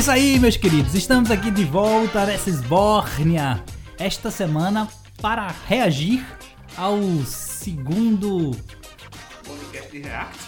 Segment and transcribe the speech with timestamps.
[0.00, 0.94] É isso aí, meus queridos.
[0.94, 3.62] Estamos aqui de volta nessa esbórnia
[3.98, 4.88] esta semana
[5.20, 6.26] para reagir
[6.74, 8.56] ao segundo.
[9.46, 10.38] Podcast de React.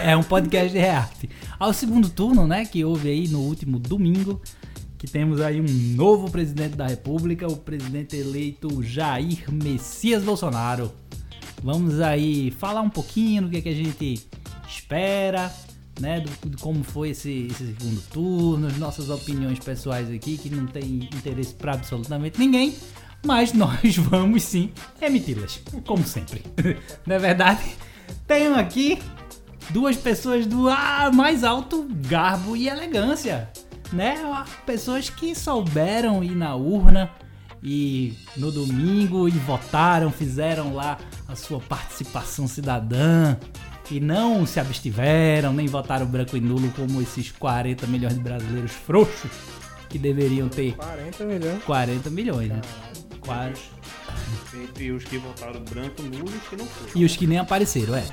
[0.02, 1.28] é um podcast de React.
[1.58, 2.64] Ao segundo turno, né?
[2.64, 4.40] Que houve aí no último domingo.
[4.96, 10.90] Que temos aí um novo presidente da República, o presidente eleito Jair Messias Bolsonaro.
[11.62, 14.26] Vamos aí falar um pouquinho do que, é que a gente
[14.66, 15.52] espera,
[16.00, 16.20] né?
[16.20, 20.66] Do, de como foi esse, esse segundo turno, as nossas opiniões pessoais aqui, que não
[20.66, 22.74] tem interesse para absolutamente ninguém.
[23.24, 24.70] Mas nós vamos sim
[25.00, 26.42] emiti-las, como sempre.
[27.06, 27.62] não é verdade?
[28.26, 28.98] Tenho aqui
[29.70, 33.50] duas pessoas do ah, mais alto garbo e elegância,
[33.92, 34.16] né?
[34.64, 37.10] Pessoas que souberam ir na urna
[37.62, 43.36] e no domingo e votaram, fizeram lá a sua participação cidadã
[43.90, 48.72] e não se abstiveram, nem votaram branco e nulo como esses 40 milhões de brasileiros
[48.72, 49.30] frouxos
[49.88, 51.64] que deveriam ter 40 milhões.
[51.64, 52.60] 40 milhões, né?
[53.20, 53.62] Quase.
[54.54, 56.90] Entre os que votaram branco, nulo e os que não foram.
[56.94, 58.04] E os que nem apareceram, é.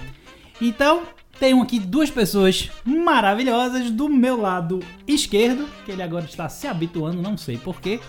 [0.61, 1.03] Então,
[1.39, 7.21] tenho aqui duas pessoas maravilhosas do meu lado esquerdo, que ele agora está se habituando,
[7.21, 7.99] não sei porquê.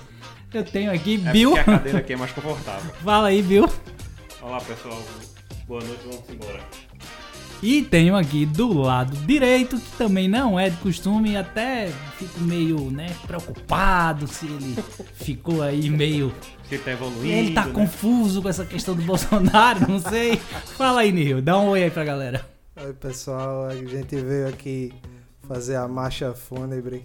[0.52, 1.50] Eu tenho aqui É Bill.
[1.50, 2.92] porque a cadeira aqui é mais confortável.
[3.02, 3.68] Fala aí, Bill.
[4.40, 5.02] Olá, pessoal.
[5.66, 6.60] Boa noite, vamos embora.
[7.64, 12.90] E tenho aqui do lado direito, que também não é de costume, até fico meio,
[12.90, 14.76] né, preocupado se ele
[15.16, 16.30] ficou aí meio.
[16.62, 17.72] Você tá evoluindo, Ele tá né?
[17.72, 20.36] confuso com essa questão do Bolsonaro, não sei.
[20.76, 22.46] Fala aí, Nil, dá um oi aí pra galera.
[22.76, 23.64] Oi, pessoal.
[23.64, 24.92] A gente veio aqui
[25.48, 27.02] fazer a marcha fúnebre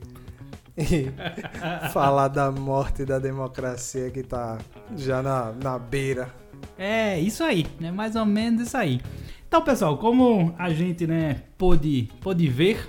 [0.77, 1.07] e
[1.93, 4.57] falar da morte da democracia que tá
[4.97, 6.33] já na, na beira.
[6.77, 8.99] É, isso aí, é mais ou menos isso aí.
[9.49, 12.87] Então, pessoal, como a gente, né, pôde, pôde ver,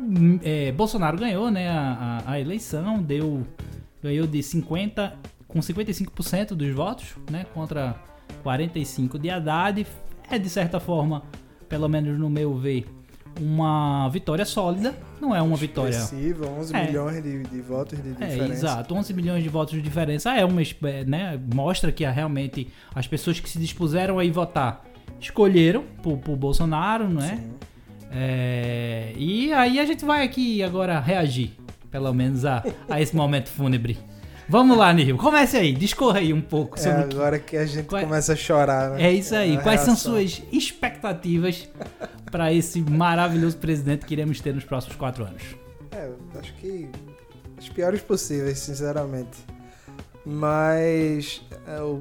[0.00, 3.44] hum, é, Bolsonaro ganhou, né, a, a- eleição, deu,
[4.00, 5.14] ganhou de 50,
[5.48, 7.96] com 55% dos votos, né, contra
[8.44, 9.84] 45 de Haddad.
[10.30, 11.24] É, de certa forma,
[11.68, 12.86] pelo menos no meu ver,
[13.40, 15.90] uma vitória sólida, não é uma vitória...
[15.90, 16.86] Expressiva, 11 É.
[16.86, 18.52] milhões de, de votos de É, diferença.
[18.52, 18.94] exato.
[18.94, 23.40] 11 milhões de votos de diferença é uma, é, né, mostra que realmente as pessoas
[23.40, 24.84] que se dispuseram a ir votar
[25.18, 27.38] escolheram por, por Bolsonaro, não é?
[28.12, 31.52] É, E aí a gente vai aqui agora reagir,
[31.90, 33.98] pelo menos a, a esse momento fúnebre.
[34.48, 35.16] Vamos lá, Nil.
[35.16, 38.00] Comece aí, discorra aí um pouco É sobre o que- agora que a gente Qual
[38.00, 39.02] é- começa a chorar, né?
[39.04, 39.56] É isso aí.
[39.56, 40.12] A Quais são reação.
[40.14, 41.68] suas expectativas
[42.32, 45.42] para esse maravilhoso presidente que iremos ter nos próximos quatro anos?
[45.92, 46.88] É, acho que
[47.56, 49.38] as piores possíveis, sinceramente.
[50.26, 52.00] Mas é o,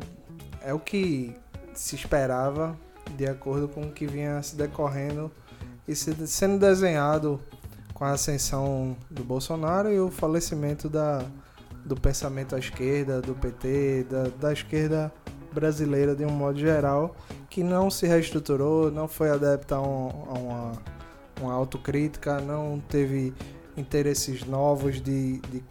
[0.65, 1.33] é o que
[1.75, 2.75] se esperava
[3.17, 5.31] de acordo com o que vinha se decorrendo
[5.87, 7.39] e se- sendo desenhado
[7.93, 11.23] com a ascensão do Bolsonaro e o falecimento da,
[11.85, 15.11] do pensamento à esquerda, do PT, da, da esquerda
[15.51, 17.15] brasileira de um modo geral,
[17.49, 20.71] que não se reestruturou, não foi adepta a, um- a uma,
[21.41, 23.33] uma autocrítica, não teve
[23.75, 25.63] interesses novos de, de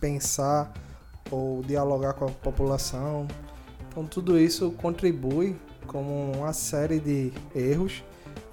[0.00, 0.72] pensar
[1.30, 3.26] ou dialogar com a população.
[3.88, 5.56] Então tudo isso contribui
[5.88, 8.04] como uma série de erros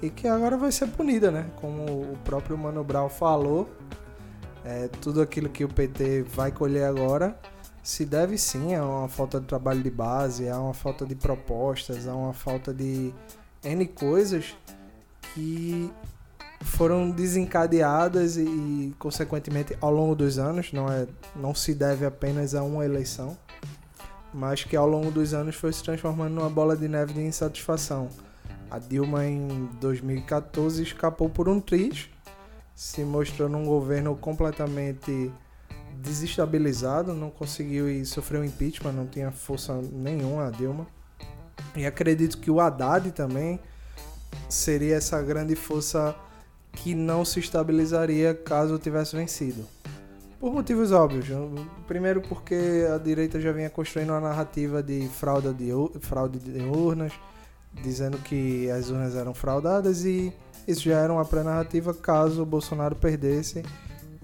[0.02, 1.46] e que agora vai ser punida, né?
[1.58, 3.70] Como o próprio Mano Brown falou,
[4.64, 7.38] é, tudo aquilo que o PT vai colher agora
[7.86, 12.08] se deve sim a uma falta de trabalho de base, a uma falta de propostas,
[12.08, 13.14] a uma falta de
[13.64, 14.56] N coisas
[15.36, 15.92] que
[16.62, 22.64] foram desencadeadas e, consequentemente ao longo dos anos, não é não se deve apenas a
[22.64, 23.38] uma eleição,
[24.36, 28.10] mas que ao longo dos anos foi se transformando numa bola de neve de insatisfação.
[28.70, 32.10] A Dilma em 2014 escapou por um triz,
[32.76, 35.32] se mostrou num governo completamente
[36.02, 40.86] desestabilizado, não conseguiu e sofreu impeachment, não tinha força nenhuma a Dilma.
[41.74, 43.58] E acredito que o Haddad também
[44.50, 46.14] seria essa grande força
[46.74, 49.75] que não se estabilizaria caso tivesse vencido.
[50.46, 51.26] Por motivos óbvios.
[51.88, 57.14] Primeiro porque a direita já vinha construindo uma narrativa de fraude de, fraude de urnas,
[57.82, 60.32] dizendo que as urnas eram fraudadas e
[60.68, 63.64] isso já era uma pré-narrativa caso o Bolsonaro perdesse,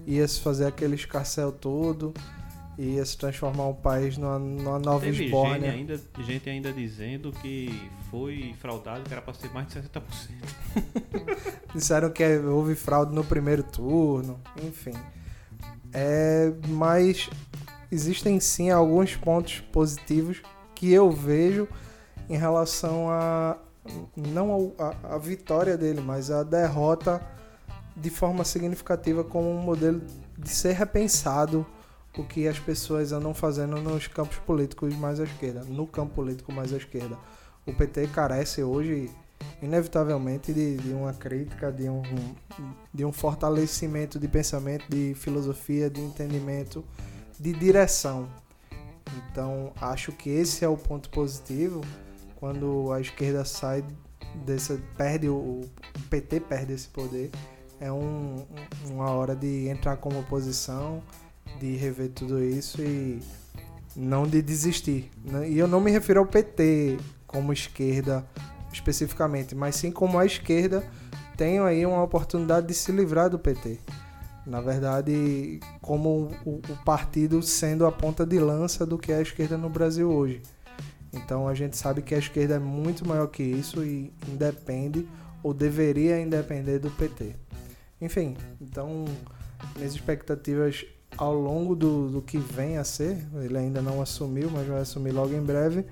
[0.06, 2.14] ia se fazer aquele escarcel todo,
[2.78, 7.90] ia se transformar o país numa, numa nova Teve gente ainda, gente ainda dizendo que
[8.12, 10.00] foi fraudado, que era pra ser mais de 60%.
[11.74, 14.94] Disseram que houve fraude no primeiro turno, enfim.
[15.92, 17.28] É, mas
[17.90, 20.40] existem sim alguns pontos positivos
[20.74, 21.68] que eu vejo
[22.28, 23.58] em relação a
[24.16, 27.20] não a, a vitória dele, mas a derrota
[27.96, 30.00] de forma significativa como um modelo
[30.38, 31.66] de ser repensado
[32.16, 36.52] o que as pessoas andam fazendo nos campos políticos mais à esquerda, no campo político
[36.52, 37.16] mais à esquerda.
[37.66, 39.10] O PT carece hoje,
[39.60, 42.02] inevitavelmente, de, de uma crítica, de um,
[42.92, 46.84] de um fortalecimento de pensamento, de filosofia, de entendimento,
[47.38, 48.28] de direção.
[49.30, 51.80] Então, acho que esse é o ponto positivo
[52.36, 53.84] quando a esquerda sai
[54.44, 55.70] desse, perde o, o
[56.10, 57.30] PT perde esse poder.
[57.80, 58.46] É um,
[58.86, 61.02] uma hora de entrar como oposição,
[61.58, 63.20] de rever tudo isso e
[63.96, 65.10] não de desistir.
[65.24, 65.50] Né?
[65.50, 68.26] E eu não me refiro ao PT como esquerda
[68.72, 70.82] especificamente, mas sim como a esquerda
[71.36, 73.78] tem aí uma oportunidade de se livrar do PT.
[74.46, 79.22] Na verdade, como o, o partido sendo a ponta de lança do que é a
[79.22, 80.42] esquerda no Brasil hoje.
[81.12, 85.06] Então a gente sabe que a esquerda é muito maior que isso e independe
[85.42, 87.36] ou deveria independer do PT.
[88.00, 89.04] Enfim, então
[89.76, 90.84] minhas expectativas
[91.16, 95.12] ao longo do, do que vem a ser, ele ainda não assumiu, mas vai assumir
[95.12, 95.84] logo em breve,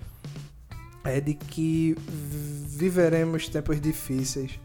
[1.05, 1.97] é de que
[2.69, 4.59] viveremos tempos difíceis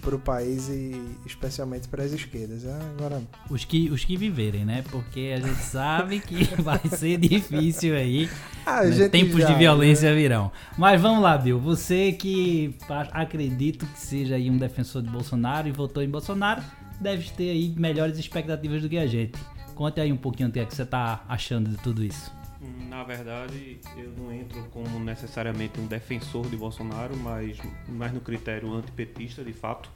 [0.00, 2.64] para o país e especialmente para as esquerdas.
[2.64, 4.82] É, agora os que os que viverem, né?
[4.90, 8.28] Porque a gente sabe que vai ser difícil aí.
[8.66, 9.08] Né?
[9.08, 10.16] Tempos já, de violência né?
[10.16, 10.50] virão.
[10.76, 11.58] Mas vamos lá, Bill.
[11.58, 12.74] Você que
[13.12, 16.62] acredito que seja aí um defensor de Bolsonaro e votou em Bolsonaro,
[17.00, 19.38] deve ter aí melhores expectativas do que a gente.
[19.74, 22.37] Conte aí um pouquinho o que, é que você está achando de tudo isso.
[22.60, 27.56] Na verdade, eu não entro como necessariamente um defensor de Bolsonaro, mas
[27.88, 29.90] mais no critério antipetista, de fato.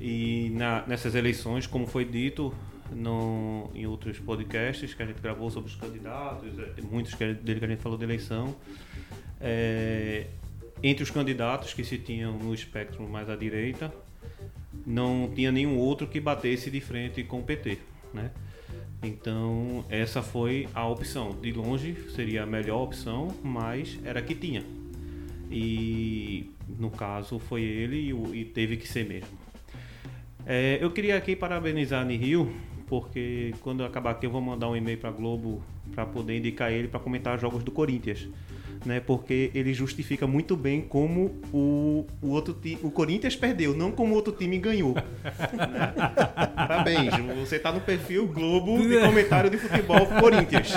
[0.00, 2.52] E na, nessas eleições, como foi dito
[2.90, 7.60] no, em outros podcasts que a gente gravou sobre os candidatos, é, muitos que, dele
[7.60, 8.56] que a gente falou de eleição,
[9.40, 10.26] é,
[10.82, 13.92] entre os candidatos que se tinham no espectro mais à direita,
[14.84, 17.78] não tinha nenhum outro que batesse de frente com o PT,
[18.12, 18.30] né?
[19.06, 21.30] Então, essa foi a opção.
[21.40, 24.64] De longe seria a melhor opção, mas era a que tinha.
[25.50, 29.28] E no caso foi ele e, teve que ser mesmo.
[30.44, 32.52] É, eu queria aqui parabenizar a Nihil,
[32.88, 35.62] porque quando eu acabar aqui eu vou mandar um e-mail para Globo
[35.94, 38.28] para poder indicar ele para comentar jogos do Corinthians
[38.84, 39.00] né?
[39.00, 44.12] Porque ele justifica muito bem como o, o outro time, o Corinthians perdeu, não como
[44.12, 44.94] o outro time ganhou.
[46.54, 50.74] Parabéns, você tá no perfil Globo de comentário de futebol Corinthians.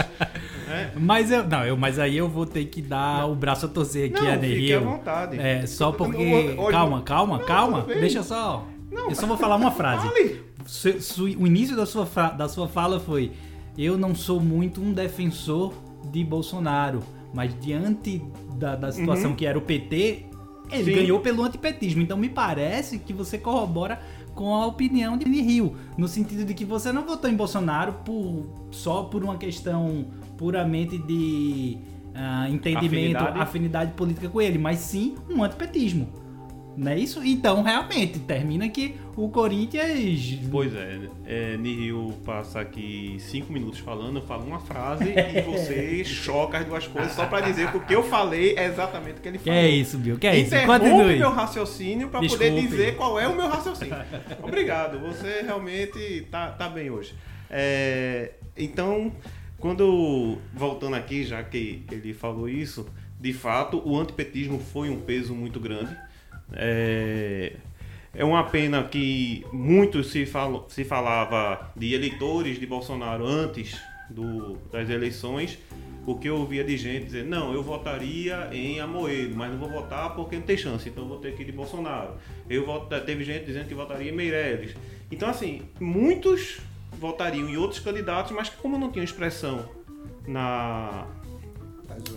[0.68, 0.92] Né?
[0.96, 3.32] Mas eu, não, eu, mas aí eu vou ter que dar não.
[3.32, 5.40] o braço a torcer aqui não, a Fique à vontade.
[5.40, 8.68] É, só porque calma, calma, não, calma, deixa só.
[8.92, 10.08] eu só vou falar uma frase.
[11.18, 13.32] o início da sua, da sua fala foi:
[13.78, 15.74] Eu não sou muito um defensor
[16.12, 17.04] de Bolsonaro
[17.34, 18.22] mas diante
[18.56, 19.36] da, da situação uhum.
[19.36, 20.26] que era o PT,
[20.72, 20.94] ele Sim.
[20.94, 22.02] ganhou pelo antipetismo.
[22.02, 24.00] Então me parece que você corrobora
[24.34, 28.46] com a opinião de Rio, no sentido de que você não votou em Bolsonaro por,
[28.72, 30.06] só por uma questão
[30.38, 31.78] puramente de
[32.10, 33.40] uh, entendimento, afinidade.
[33.40, 36.08] afinidade política com ele, mas sim um antipetismo.
[36.78, 37.22] Não é isso?
[37.22, 40.40] Então, realmente, termina que o Corinthians.
[40.50, 46.04] Pois é, é Nihil passa aqui cinco minutos falando, eu falo uma frase e você
[46.06, 49.22] choca as duas coisas só para dizer que o que eu falei é exatamente o
[49.22, 49.54] que ele falou.
[49.54, 50.18] Que é isso, Bill?
[50.18, 50.96] Que é Interrompe isso?
[50.96, 51.18] Continue.
[51.18, 53.98] meu raciocínio para poder dizer qual é o meu raciocínio.
[54.42, 57.14] Obrigado, você realmente tá, tá bem hoje.
[57.50, 59.12] É, então,
[59.58, 60.38] quando.
[60.54, 62.88] Voltando aqui, já que ele falou isso,
[63.20, 65.96] de fato, o antipetismo foi um peso muito grande
[66.54, 67.54] é,
[68.14, 74.58] é uma pena que muito se, falo, se falava de eleitores de Bolsonaro antes do,
[74.72, 75.60] das eleições,
[76.06, 80.16] porque eu ouvia de gente dizer, não, eu votaria em Amoedo, mas não vou votar
[80.16, 82.14] porque não tem chance, então vou ter que ir de Bolsonaro.
[82.50, 84.76] Eu voto, teve gente dizendo que votaria em Meirelles.
[85.12, 86.60] Então, assim, muitos
[86.94, 89.70] votariam em outros candidatos, mas que como não tinham expressão
[90.28, 91.06] na,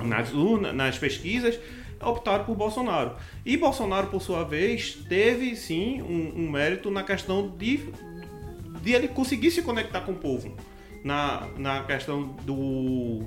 [0.04, 1.58] nas, urnas, nas pesquisas,
[2.02, 3.16] optaram por Bolsonaro.
[3.44, 7.88] E Bolsonaro, por sua vez, teve sim um, um mérito na questão de,
[8.80, 10.56] de ele conseguir se conectar com o povo.
[11.04, 13.24] Na, na questão do,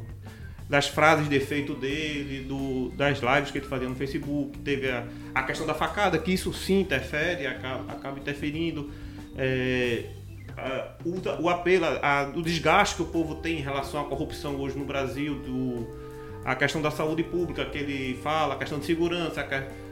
[0.70, 5.06] das frases de efeito dele, do, das lives que ele fazia no Facebook, teve a,
[5.34, 8.92] a questão da facada, que isso sim interfere, acaba, acaba interferindo.
[9.38, 10.06] É,
[10.58, 14.56] a, o, o, apelo, a, o desgaste que o povo tem em relação à corrupção
[14.56, 16.05] hoje no Brasil, do,
[16.46, 19.46] a questão da saúde pública que ele fala, a questão de segurança,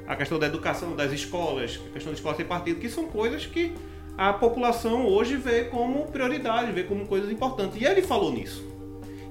[0.05, 3.47] a questão da educação, das escolas, a questão de escola sem partido, que são coisas
[3.47, 3.73] que
[4.15, 7.81] a população hoje vê como prioridade, vê como coisas importantes.
[7.81, 8.63] E ele falou nisso.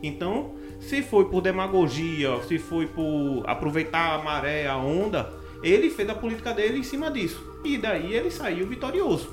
[0.03, 6.11] Então, se foi por demagogia, se foi por aproveitar a maré, a onda, ele fez
[6.11, 7.41] a política dele em cima disso.
[7.65, 9.31] E daí ele saiu vitorioso.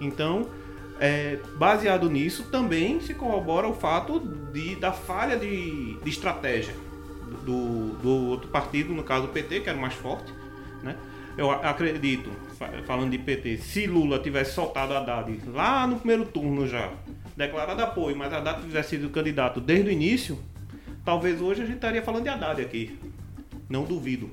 [0.00, 0.46] Então,
[0.98, 6.74] é, baseado nisso, também se corrobora o fato de, da falha de, de estratégia
[7.42, 10.32] do, do outro partido, no caso o PT, que era o mais forte.
[10.82, 10.96] Né?
[11.36, 12.30] Eu acredito,
[12.86, 16.92] falando de PT, se Lula tivesse soltado a Haddad lá no primeiro turno já,
[17.36, 20.38] declarado apoio, mas a Haddad tivesse sido candidato desde o início,
[21.04, 22.98] talvez hoje a gente estaria falando de Haddad aqui.
[23.68, 24.30] Não duvido.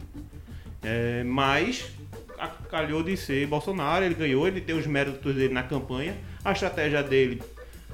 [0.83, 1.91] É, mas
[2.69, 6.15] calhou de ser Bolsonaro, ele ganhou, ele tem os méritos dele na campanha.
[6.43, 7.41] A estratégia dele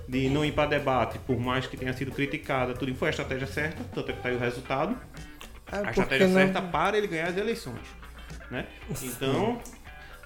[0.08, 3.48] de não ir para debate, por mais que tenha sido criticada, tudo foi a estratégia
[3.48, 4.98] certa, tanto é que está aí o resultado.
[5.72, 6.36] É, a estratégia não...
[6.36, 7.82] certa para ele ganhar as eleições.
[8.50, 8.66] Né?
[9.04, 9.62] Então,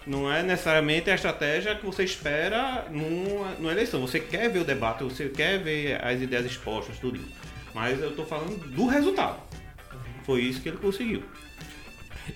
[0.05, 4.01] não é necessariamente a estratégia que você espera numa, numa eleição.
[4.01, 7.31] Você quer ver o debate, você quer ver as ideias expostas, tudo isso.
[7.73, 9.39] Mas eu estou falando do resultado.
[10.23, 11.23] Foi isso que ele conseguiu.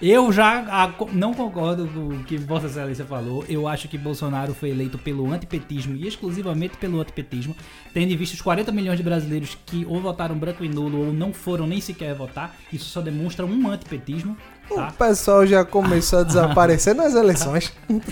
[0.01, 3.45] Eu já não concordo com o que Vossa Excelência falou.
[3.47, 7.55] Eu acho que Bolsonaro foi eleito pelo antipetismo e exclusivamente pelo antipetismo,
[7.93, 11.13] tendo em vista os 40 milhões de brasileiros que ou votaram branco e nulo ou
[11.13, 12.55] não foram nem sequer votar.
[12.71, 14.35] Isso só demonstra um antipetismo.
[14.73, 14.87] Tá?
[14.89, 17.71] O pessoal já começou a desaparecer nas eleições.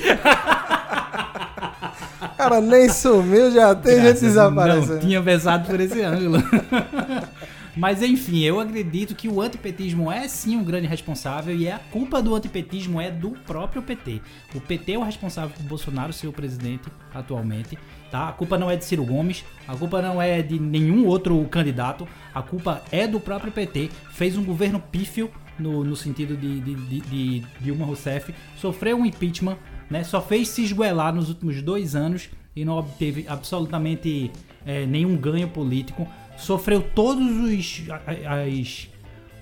[2.38, 4.94] Cara, nem sumiu, já tem Graças gente desaparecendo.
[4.94, 6.44] Não tinha pensado por esse ângulo.
[7.76, 11.80] Mas enfim, eu acredito que o antipetismo é sim um grande responsável e é a
[11.80, 14.22] culpa do antipetismo é do próprio PT.
[14.54, 17.78] O PT é o responsável por Bolsonaro ser o presidente atualmente.
[18.12, 18.30] Tá?
[18.30, 22.08] A culpa não é de Ciro Gomes, a culpa não é de nenhum outro candidato,
[22.32, 23.90] a culpa é do próprio PT.
[24.12, 29.06] Fez um governo pífio no, no sentido de, de, de, de Dilma Rousseff, sofreu um
[29.06, 29.58] impeachment,
[29.90, 30.04] né?
[30.04, 34.32] só fez se esguelar nos últimos dois anos e não obteve absolutamente
[34.66, 37.84] é, nenhum ganho político sofreu todos os,
[38.26, 38.90] as,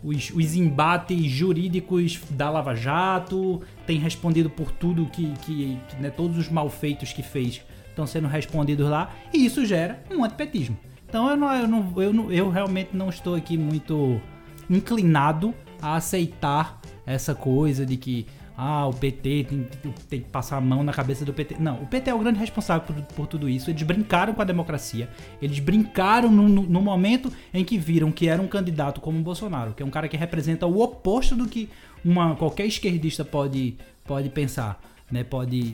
[0.03, 6.09] os, os, embates jurídicos da Lava Jato, tem respondido por tudo que, que, que né,
[6.09, 10.77] todos os malfeitos que fez estão sendo respondidos lá, e isso gera um antipetismo.
[11.07, 14.21] Então eu, não, eu, não, eu, não, eu realmente não estou aqui muito
[14.69, 18.25] inclinado a aceitar essa coisa de que
[18.57, 19.67] ah, o PT tem,
[20.09, 21.55] tem, que passar a mão na cabeça do PT.
[21.59, 23.69] Não, o PT é o grande responsável por, por tudo isso.
[23.69, 25.09] Eles brincaram com a democracia.
[25.41, 29.21] Eles brincaram no, no, no, momento em que viram que era um candidato como o
[29.21, 31.69] Bolsonaro, que é um cara que representa o oposto do que
[32.03, 34.81] uma, qualquer esquerdista pode, pode pensar.
[35.11, 35.73] Né, pode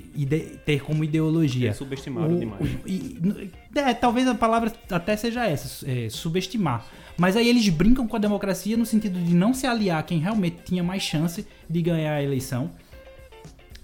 [0.65, 1.69] ter como ideologia.
[1.69, 2.59] É subestimado o, demais.
[2.59, 6.83] O, e, é, talvez a palavra até seja essa, é, subestimar.
[7.17, 10.19] Mas aí eles brincam com a democracia no sentido de não se aliar a quem
[10.19, 12.71] realmente tinha mais chance de ganhar a eleição.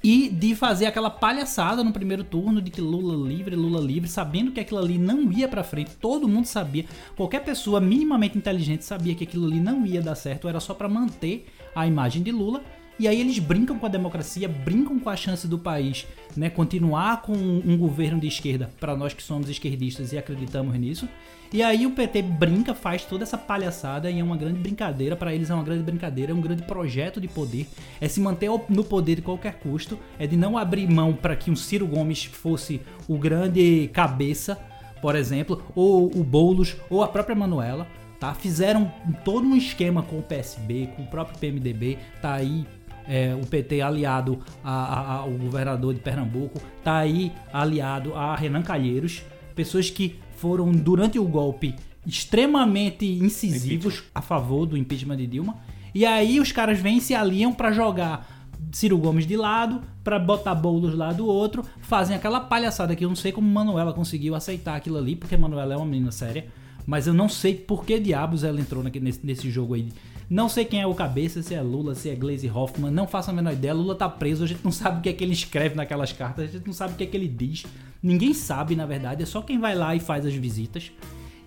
[0.04, 4.52] E de fazer aquela palhaçada no primeiro turno de que Lula livre, Lula livre, sabendo
[4.52, 6.84] que aquilo ali não ia para frente, todo mundo sabia,
[7.16, 10.90] qualquer pessoa minimamente inteligente sabia que aquilo ali não ia dar certo, era só para
[10.90, 12.62] manter a imagem de Lula
[13.00, 16.06] e aí eles brincam com a democracia, brincam com a chance do país,
[16.38, 21.08] né, continuar com um governo de esquerda, para nós que somos esquerdistas e acreditamos nisso.
[21.52, 25.36] E aí o PT brinca, faz toda essa palhaçada e é uma grande brincadeira, para
[25.36, 27.68] eles é uma grande brincadeira, é um grande projeto de poder,
[28.02, 31.52] é se manter no poder de qualquer custo, é de não abrir mão para que
[31.52, 34.58] um Ciro Gomes fosse o grande cabeça,
[35.00, 37.88] por exemplo, ou o Boulos, ou a própria Manuela.
[38.20, 38.34] Tá?
[38.34, 38.92] Fizeram
[39.26, 42.66] todo um esquema com o PSB, com o próprio PMDB, tá aí
[43.08, 48.62] é, o PT aliado a, a, ao governador de Pernambuco, tá aí aliado a Renan
[48.62, 49.24] Calheiros,
[49.56, 55.58] pessoas que foram durante o golpe extremamente incisivos a favor do impeachment de Dilma.
[55.96, 58.28] E aí os caras vêm e se aliam para jogar
[58.72, 63.10] Ciro Gomes de lado, para botar bolos lá do outro, fazem aquela palhaçada que eu
[63.10, 66.48] não sei como Manuela conseguiu aceitar aquilo ali, porque Manuela é uma menina séria,
[66.86, 69.90] mas eu não sei por que diabos ela entrou nesse, nesse jogo aí
[70.30, 73.30] não sei quem é o cabeça, se é Lula, se é Glaze Hoffman, não faço
[73.30, 73.74] a menor ideia.
[73.74, 76.50] Lula tá preso, a gente não sabe o que é que ele escreve naquelas cartas,
[76.50, 77.66] a gente não sabe o que é que ele diz.
[78.02, 80.92] Ninguém sabe, na verdade, é só quem vai lá e faz as visitas.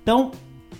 [0.02, 0.30] Então,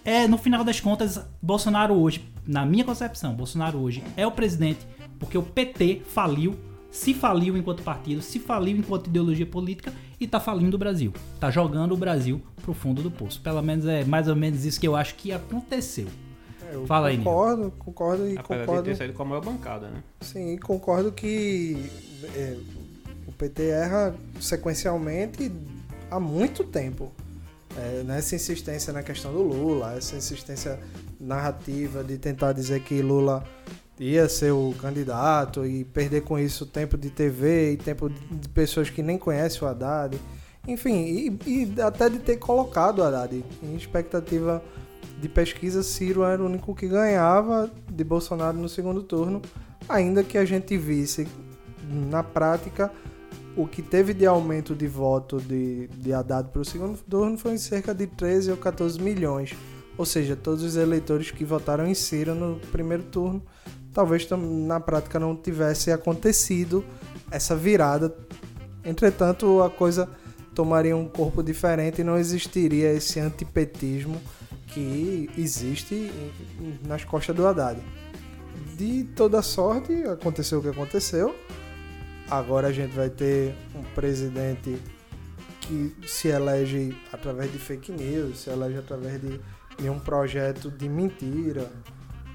[0.05, 4.87] é, no final das contas, Bolsonaro hoje, na minha concepção, Bolsonaro hoje é o presidente
[5.19, 6.55] porque o PT faliu,
[6.91, 11.13] se faliu enquanto partido, se faliu enquanto ideologia política e tá falindo o Brasil.
[11.41, 13.41] Tá jogando o Brasil pro fundo do poço.
[13.41, 16.09] Pelo menos é mais ou menos isso que eu acho que aconteceu.
[16.73, 18.83] Eu Fala aí, Concordo, concordo e Apesar concordo.
[18.83, 20.03] De ter saído com a maior bancada, né?
[20.21, 21.89] Sim, concordo que
[22.35, 22.57] é,
[23.25, 25.53] o PT erra sequencialmente
[26.11, 27.13] há muito tempo.
[27.79, 30.81] É, nessa insistência na questão do Lula, essa insistência
[31.21, 33.45] narrativa de tentar dizer que Lula
[34.01, 38.91] ia ser o candidato e perder com isso tempo de TV e tempo de pessoas
[38.91, 40.19] que nem conhecem o Haddad.
[40.67, 44.63] Enfim, e, e até de ter colocado Haddad em expectativa
[45.21, 49.41] de pesquisa, Ciro era o único que ganhava de Bolsonaro no segundo turno,
[49.89, 51.27] ainda que a gente visse
[52.11, 52.91] na prática
[53.57, 57.53] o que teve de aumento de voto de, de Haddad para o segundo turno foi
[57.53, 59.55] em cerca de 13 ou 14 milhões.
[59.97, 63.43] Ou seja, todos os eleitores que votaram em Ciro no primeiro turno,
[63.95, 66.85] talvez na prática não tivesse acontecido
[67.31, 68.15] essa virada.
[68.85, 70.07] Entretanto, a coisa
[70.57, 74.21] tomaria um corpo diferente e não existiria esse antipetismo
[74.69, 76.11] que existe
[76.83, 77.79] nas costas do Haddad.
[78.75, 81.37] De toda sorte, aconteceu o que aconteceu.
[82.31, 84.79] Agora a gente vai ter um presidente
[85.61, 89.39] que se elege através de fake news, se elege através de,
[89.79, 91.71] de um projeto de mentira,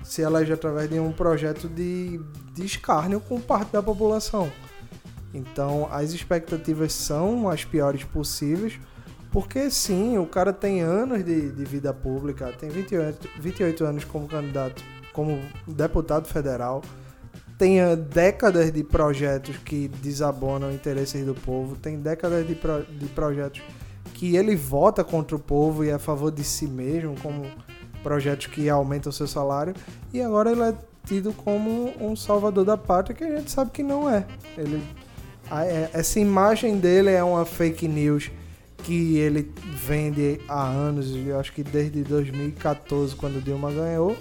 [0.03, 2.19] se elege através de um projeto de,
[2.53, 4.51] de escárnio com parte da população.
[5.33, 8.79] Então as expectativas são as piores possíveis,
[9.31, 14.27] porque sim, o cara tem anos de, de vida pública, tem 28, 28 anos como
[14.27, 14.83] candidato,
[15.13, 16.81] como deputado federal,
[17.57, 17.77] tem
[18.09, 23.61] décadas de projetos que desabonam interesses do povo, tem décadas de, pro, de projetos
[24.15, 27.45] que ele vota contra o povo e é a favor de si mesmo, como
[28.01, 29.75] projetos que aumentam o seu salário,
[30.11, 33.83] e agora ele é tido como um salvador da pátria que a gente sabe que
[33.83, 34.25] não é.
[34.57, 34.81] Ele,
[35.93, 38.31] essa imagem dele é uma fake news
[38.83, 39.51] que ele
[39.85, 44.17] vende há anos, eu acho que desde 2014, quando Dilma ganhou,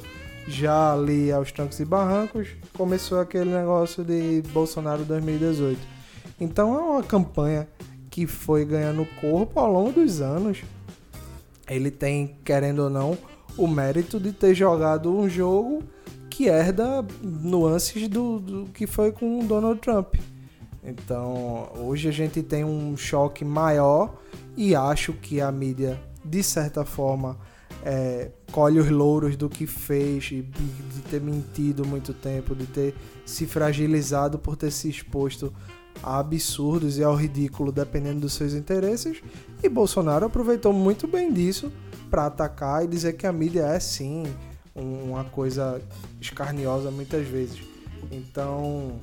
[0.47, 5.79] já ali aos trancos e barrancos, começou aquele negócio de Bolsonaro 2018.
[6.41, 7.69] Então é uma campanha
[8.11, 10.63] que foi ganhando corpo ao longo dos anos.
[11.69, 13.17] Ele tem, querendo ou não,
[13.57, 15.83] o mérito de ter jogado um jogo
[16.29, 20.17] que herda nuances do, do que foi com Donald Trump.
[20.83, 24.19] Então, hoje a gente tem um choque maior
[24.57, 27.39] e acho que a mídia, de certa forma,
[27.85, 32.95] é, colhe os louros do que fez, de, de ter mentido muito tempo, de ter
[33.25, 35.53] se fragilizado por ter se exposto
[36.03, 39.23] a absurdos e ao ridículo dependendo dos seus interesses.
[39.63, 41.71] E Bolsonaro aproveitou muito bem disso
[42.11, 44.25] para atacar e dizer que a mídia é sim
[44.75, 45.81] uma coisa
[46.21, 47.61] escarniosa muitas vezes.
[48.11, 48.99] Então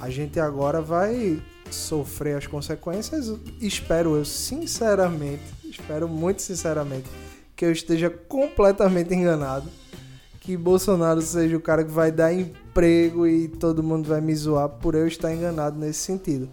[0.00, 3.32] a gente agora vai sofrer as consequências.
[3.60, 7.08] Espero eu sinceramente, espero muito sinceramente
[7.54, 9.68] que eu esteja completamente enganado.
[10.40, 14.68] Que Bolsonaro seja o cara que vai dar emprego e todo mundo vai me zoar
[14.68, 16.48] por eu estar enganado nesse sentido.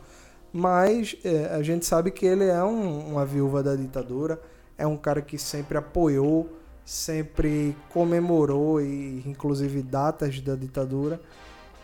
[0.52, 4.40] Mas é, a gente sabe que ele é um, uma viúva da ditadura
[4.78, 6.50] é um cara que sempre apoiou,
[6.86, 11.20] sempre comemorou e inclusive datas da ditadura.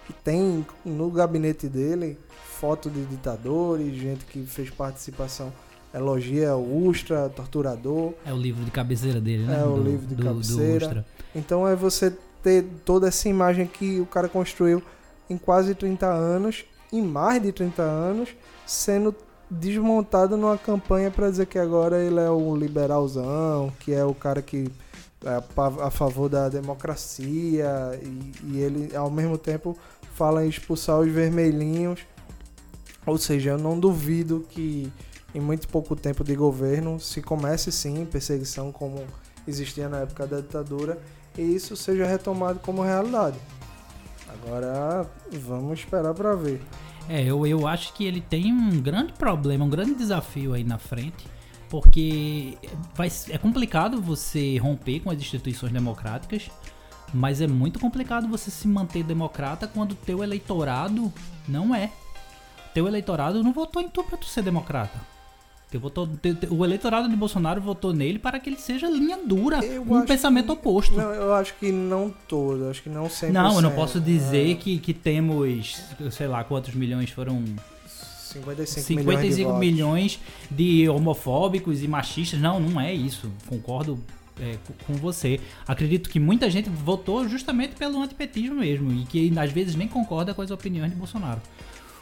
[0.09, 2.17] E tem no gabinete dele
[2.63, 5.51] foto de ditadores, gente que fez participação,
[5.93, 8.13] elogia o Ustra, torturador.
[8.25, 9.59] É o livro de cabeceira dele, né?
[9.59, 10.87] É o do, livro de do, cabeceira.
[10.87, 14.81] Do então é você ter toda essa imagem que o cara construiu
[15.29, 18.29] em quase 30 anos, em mais de 30 anos,
[18.65, 19.15] sendo
[19.49, 24.41] desmontado numa campanha para dizer que agora ele é o liberalzão, que é o cara
[24.41, 24.71] que
[25.25, 29.77] é a favor da democracia e, e ele ao mesmo tempo
[30.15, 32.01] fala em expulsar os vermelhinhos.
[33.05, 34.91] Ou seja, eu não duvido que
[35.33, 39.03] em muito pouco tempo de governo se comece sim perseguição como
[39.47, 40.97] existia na época da ditadura
[41.37, 43.37] e isso seja retomado como realidade.
[44.27, 46.61] Agora vamos esperar para ver.
[47.09, 50.77] É, eu, eu acho que ele tem um grande problema, um grande desafio aí na
[50.77, 51.27] frente,
[51.73, 52.55] porque
[52.93, 56.51] vai, é complicado você romper com as instituições democráticas,
[57.11, 61.11] mas é muito complicado você se manter democrata quando teu eleitorado
[61.47, 61.89] não é.
[62.75, 64.99] Teu eleitorado não votou em tu pra tu ser democrata.
[65.73, 66.07] Votou,
[66.51, 70.45] o eleitorado de Bolsonaro votou nele para que ele seja linha dura, eu um pensamento
[70.45, 70.93] que, oposto.
[70.93, 73.33] Não, eu acho que não todo, acho que não sempre.
[73.33, 74.53] Não, eu não posso dizer é.
[74.53, 77.43] que, que temos, sei lá, quantos milhões foram
[78.33, 80.19] 55, 55 milhões, de, milhões
[80.49, 82.39] de homofóbicos e machistas.
[82.39, 83.31] Não, não é isso.
[83.47, 83.99] Concordo
[84.39, 85.39] é, com você.
[85.67, 90.33] Acredito que muita gente votou justamente pelo antipetismo mesmo e que às vezes nem concorda
[90.33, 91.41] com as opiniões de Bolsonaro.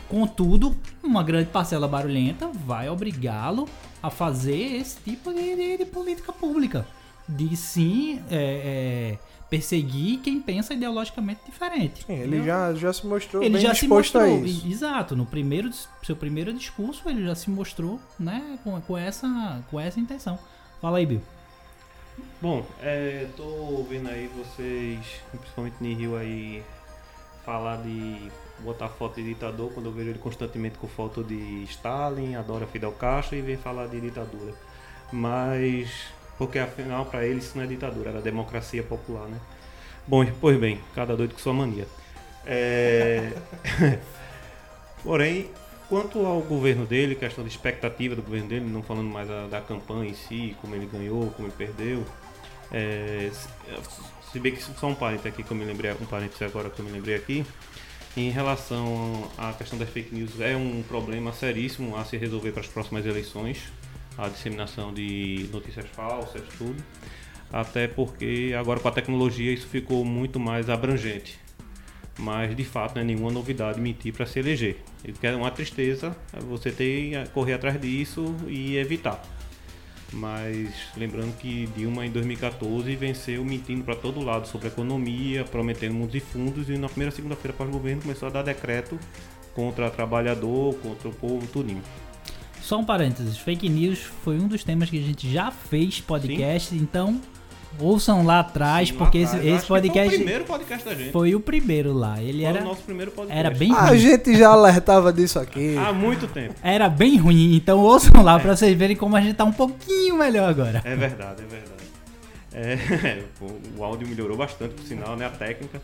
[0.08, 3.68] Contudo, uma grande parcela barulhenta vai obrigá-lo
[4.04, 6.86] a fazer esse tipo de, de, de política pública.
[7.28, 9.20] De sim é, é,
[9.52, 12.06] perseguir quem pensa ideologicamente diferente.
[12.06, 14.66] Sim, ele já, já se mostrou ele bem já disposto se mostrou, a isso.
[14.66, 15.70] Exato, no primeiro,
[16.02, 20.40] seu primeiro discurso ele já se mostrou né, com, com, essa, com essa intenção.
[20.80, 21.22] Fala aí, Bill.
[22.42, 25.00] Bom, é, tô ouvindo aí vocês,
[25.32, 26.64] principalmente no Rio aí,
[27.44, 32.36] falar de botar foto de ditador quando eu vejo ele constantemente com foto de Stalin,
[32.36, 34.54] adora Fidel Castro e vem falar de ditadura.
[35.12, 35.90] Mas
[36.42, 39.38] porque afinal para ele isso não é ditadura, era democracia popular, né?
[40.08, 41.86] Bom, pois bem, cada doido com sua mania.
[42.48, 43.32] É...
[45.04, 45.52] Porém,
[45.88, 49.62] quanto ao governo dele, questão de expectativa do governo dele, não falando mais da, da
[49.62, 52.04] campanha em si, como ele ganhou, como ele perdeu.
[52.72, 53.30] É,
[54.32, 56.86] se bem que só um aqui que eu me lembrei, um parênteses agora que eu
[56.86, 57.46] me lembrei aqui.
[58.18, 62.62] Em relação à questão das fake news, é um problema seríssimo a se resolver para
[62.62, 63.60] as próximas eleições,
[64.18, 66.82] a disseminação de notícias falsas, tudo.
[67.52, 71.40] Até porque agora com a tecnologia isso ficou muito mais abrangente.
[72.18, 74.78] Mas de fato não é nenhuma novidade mentir para se eleger.
[75.22, 76.16] É uma tristeza
[76.48, 79.22] você ter que correr atrás disso e evitar.
[80.14, 86.16] Mas lembrando que Dilma em 2014 venceu mentindo para todo lado sobre economia, prometendo mundos
[86.16, 89.00] e fundos, e na primeira segunda-feira após o governo começou a dar decreto
[89.54, 91.82] contra trabalhador, contra o povo, tudinho.
[92.62, 96.70] Só um parênteses, fake news foi um dos temas que a gente já fez podcast,
[96.70, 96.78] Sim.
[96.78, 97.20] então
[97.80, 99.44] Ouçam lá atrás, Sim, porque atrás.
[99.44, 100.10] esse, esse podcast.
[100.10, 101.12] Foi o primeiro podcast da gente.
[101.12, 102.22] Foi o primeiro lá.
[102.22, 102.62] Ele foi era.
[102.62, 103.40] o nosso primeiro podcast.
[103.40, 103.90] Era bem ruim.
[103.90, 105.78] A gente já alertava disso aqui.
[105.78, 106.56] Há muito tempo.
[106.62, 108.40] Era bem ruim, então ouçam lá é.
[108.40, 110.82] pra vocês verem como a gente tá um pouquinho melhor agora.
[110.84, 111.82] É verdade, é verdade.
[112.54, 113.24] É,
[113.78, 115.26] o áudio melhorou bastante, por sinal, né?
[115.26, 115.82] A técnica.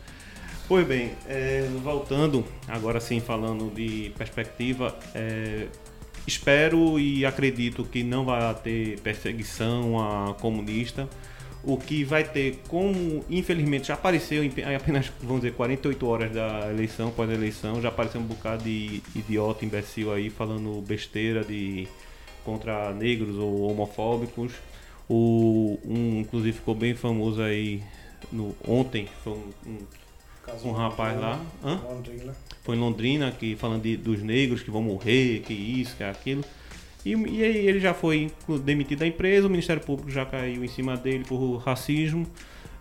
[0.68, 5.66] Pois bem, é, voltando, agora sim falando de perspectiva, é,
[6.28, 11.08] espero e acredito que não vai ter perseguição a comunista
[11.62, 16.70] o que vai ter, como infelizmente já apareceu em apenas, vamos dizer, 48 horas da
[16.70, 21.88] eleição, após a eleição, já apareceu um bocado de idiota, imbecil aí, falando besteira de
[22.44, 24.52] contra negros ou homofóbicos.
[25.08, 27.82] O, um, inclusive, ficou bem famoso aí
[28.30, 29.78] no, ontem, foi um, um,
[30.64, 31.40] um rapaz lá.
[31.62, 32.34] Londrina.
[32.62, 36.44] Foi em Londrina, que falando de, dos negros que vão morrer, que isso, que aquilo.
[37.04, 38.30] E, e aí ele já foi
[38.62, 42.26] demitido da empresa, o Ministério Público já caiu em cima dele por racismo.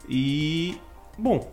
[0.09, 0.75] E,
[1.17, 1.49] bom,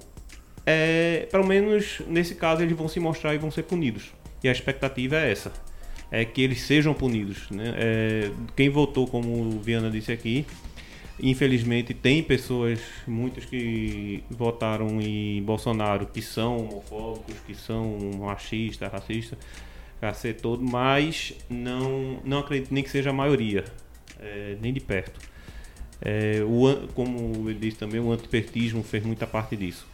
[0.66, 4.12] é, pelo menos nesse caso eles vão se mostrar e vão ser punidos.
[4.42, 5.52] E a expectativa é essa.
[6.10, 7.50] É que eles sejam punidos.
[7.50, 7.74] Né?
[7.76, 10.46] É, quem votou, como o Viana disse aqui,
[11.20, 19.38] infelizmente tem pessoas, muitos que votaram em Bolsonaro, que são homofóbicos, que são machistas, racistas
[20.00, 23.64] cacete todo, mas não, não acredito nem que seja a maioria,
[24.20, 25.18] é, nem de perto.
[26.00, 29.86] É, o, como ele disse também, o antipetismo fez muita parte disso.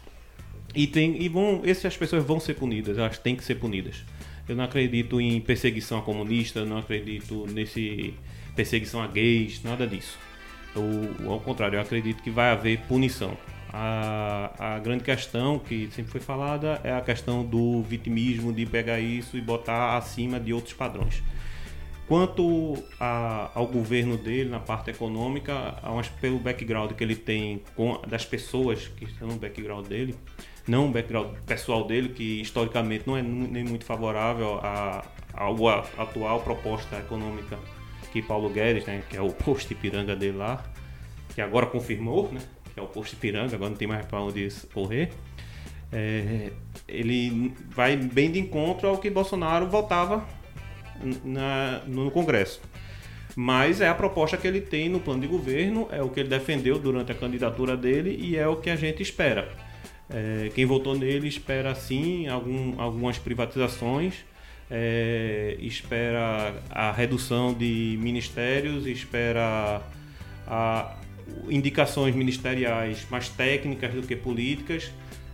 [0.75, 4.03] E, tem, e vão, essas pessoas vão ser punidas, elas têm que ser punidas.
[4.49, 8.13] Eu não acredito em perseguição a comunista, não acredito nesse
[8.55, 10.17] perseguição a gays, nada disso.
[10.75, 13.37] Eu, ao contrário, eu acredito que vai haver punição.
[13.73, 18.99] A, a grande questão que sempre foi falada é a questão do vitimismo, de pegar
[18.99, 21.23] isso e botar acima de outros padrões.
[22.07, 25.75] Quanto a, ao governo dele na parte econômica,
[26.19, 30.15] pelo background que ele tem com, das pessoas que estão no background dele,
[30.67, 36.41] não o background pessoal dele, que historicamente não é nem muito favorável à, à atual
[36.41, 37.57] proposta econômica
[38.11, 40.63] que Paulo Guedes, né, que é o posto Ipiranga dele lá,
[41.33, 42.41] que agora confirmou, né,
[42.73, 45.11] que é o posto Ipiranga, agora não tem mais para onde correr.
[45.91, 46.51] É,
[46.87, 50.25] ele vai bem de encontro ao que Bolsonaro votava
[51.23, 52.61] na, no Congresso.
[53.35, 56.29] Mas é a proposta que ele tem no plano de governo, é o que ele
[56.29, 59.49] defendeu durante a candidatura dele e é o que a gente espera.
[60.09, 64.25] É, quem votou nele espera sim algum, algumas privatizações,
[64.71, 69.81] é, espera a redução de ministérios, espera
[70.47, 70.95] a,
[71.49, 74.89] indicações ministeriais mais técnicas do que políticas.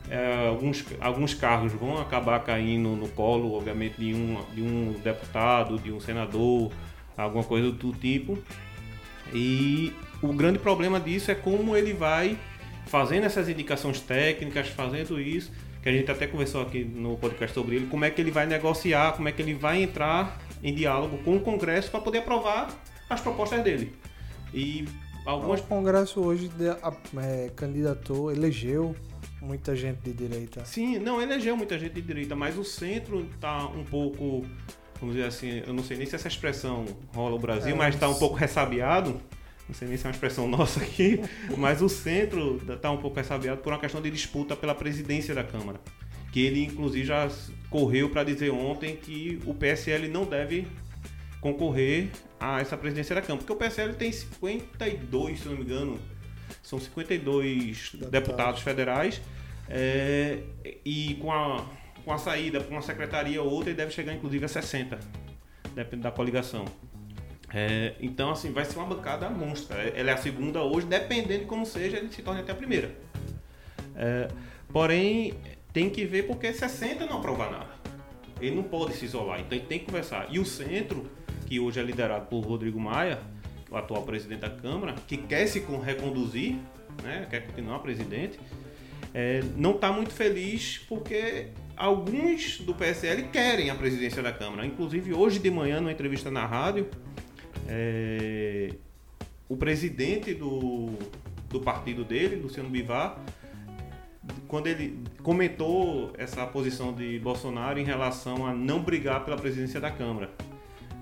[0.10, 5.78] É, alguns, alguns cargos vão acabar caindo no colo, obviamente, de um, de um deputado,
[5.78, 6.71] de um senador,
[7.15, 8.39] alguma coisa do tipo.
[9.32, 12.38] E o grande problema disso é como ele vai
[12.88, 15.52] fazendo essas indicações técnicas, fazendo isso,
[15.88, 18.45] que a gente até conversou aqui no podcast sobre ele, como é que ele vai
[18.45, 22.67] negociar, como é que ele vai entrar em diálogo com o Congresso para poder aprovar
[23.10, 23.93] as propostas dele.
[24.54, 24.86] E
[25.26, 25.62] Algumas...
[25.62, 26.52] O Congresso hoje
[27.23, 28.93] é, candidatou, elegeu
[29.41, 30.65] muita gente de direita.
[30.65, 34.45] Sim, não, elegeu muita gente de direita, mas o centro está um pouco,
[35.00, 37.95] vamos dizer assim, eu não sei nem se essa expressão rola no Brasil, é, mas
[37.95, 39.21] está um pouco ressabiado.
[39.67, 41.19] Não sei nem se é uma expressão nossa aqui,
[41.58, 45.43] mas o centro está um pouco ressabiado por uma questão de disputa pela presidência da
[45.43, 45.80] Câmara.
[46.32, 47.30] Que ele, inclusive, já
[47.69, 50.67] correu para dizer ontem que o PSL não deve
[51.41, 53.45] concorrer a essa presidência da Câmara.
[53.45, 55.99] Porque o PSL tem 52, se não me engano,
[56.62, 59.21] são 52 deputados, deputados federais.
[59.69, 60.39] É,
[60.86, 61.65] e com a,
[62.06, 64.97] com a saída para uma secretaria ou outra, ele deve chegar inclusive a 60,
[65.75, 66.65] depende da coligação.
[67.53, 69.77] É, então, assim, vai ser uma bancada monstra.
[69.95, 72.95] Ela é a segunda hoje, dependendo de como seja, ele se torna até a primeira.
[73.95, 74.27] É,
[74.71, 75.33] porém,
[75.73, 77.69] tem que ver porque 60 não aprova nada.
[78.39, 80.27] Ele não pode se isolar, então ele tem que conversar.
[80.29, 81.10] E o centro,
[81.47, 83.19] que hoje é liderado por Rodrigo Maia,
[83.69, 86.57] o atual presidente da Câmara, que quer se reconduzir,
[87.03, 88.39] né, quer continuar presidente,
[89.13, 94.65] é, não está muito feliz porque alguns do PSL querem a presidência da Câmara.
[94.65, 96.88] Inclusive, hoje de manhã, numa entrevista na rádio,
[97.67, 98.73] é,
[99.49, 100.89] o presidente do,
[101.49, 103.19] do partido dele, Luciano Bivar,
[104.47, 109.91] quando ele comentou essa posição de Bolsonaro em relação a não brigar pela presidência da
[109.91, 110.32] Câmara.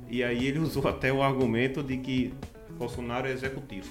[0.10, 2.34] E aí ele usou até o argumento de que
[2.78, 3.90] Bolsonaro é executivo.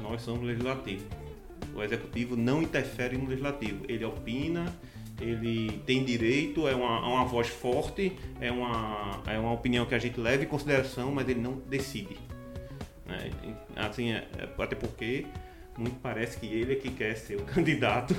[0.00, 1.04] Nós somos legislativo.
[1.74, 3.84] O executivo não interfere no legislativo.
[3.88, 4.74] Ele opina,
[5.20, 9.94] ele tem direito, é uma, é uma voz forte, é uma, é uma opinião que
[9.94, 12.16] a gente leva em consideração, mas ele não decide.
[13.06, 13.30] Né?
[13.76, 15.26] Assim, é, é até porque
[15.78, 18.16] muito parece que ele é que quer ser o candidato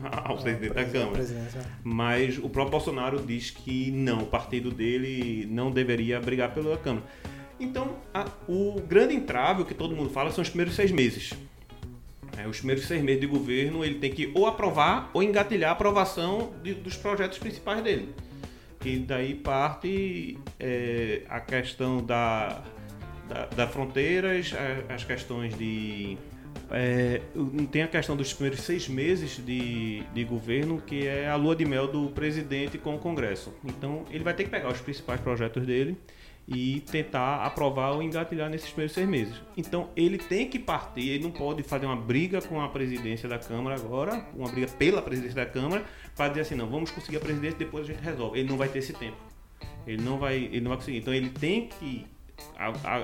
[0.00, 1.24] ao presidente da Câmara.
[1.82, 7.06] Mas o próprio Bolsonaro diz que não, o partido dele não deveria brigar pela Câmara.
[7.60, 11.32] Então, a, o grande entrave, o que todo mundo fala, são os primeiros seis meses.
[12.38, 15.72] É, os primeiros seis meses de governo, ele tem que ou aprovar ou engatilhar a
[15.72, 18.14] aprovação de, dos projetos principais dele.
[18.84, 22.62] E daí parte é, a questão da,
[23.28, 26.16] da, da fronteiras, a, as questões de
[26.70, 27.20] é,
[27.72, 31.64] tem a questão dos primeiros seis meses de, de governo, que é a lua de
[31.64, 33.52] mel do presidente com o Congresso.
[33.64, 35.96] Então, ele vai ter que pegar os principais projetos dele
[36.50, 39.34] e tentar aprovar ou engatilhar nesses primeiros seis meses.
[39.54, 43.38] Então, ele tem que partir, ele não pode fazer uma briga com a presidência da
[43.38, 45.84] Câmara agora, uma briga pela presidência da Câmara,
[46.16, 48.38] para dizer assim: não, vamos conseguir a presidência, depois a gente resolve.
[48.38, 49.18] Ele não vai ter esse tempo.
[49.86, 50.98] Ele não vai, ele não vai conseguir.
[50.98, 52.06] Então, ele tem que.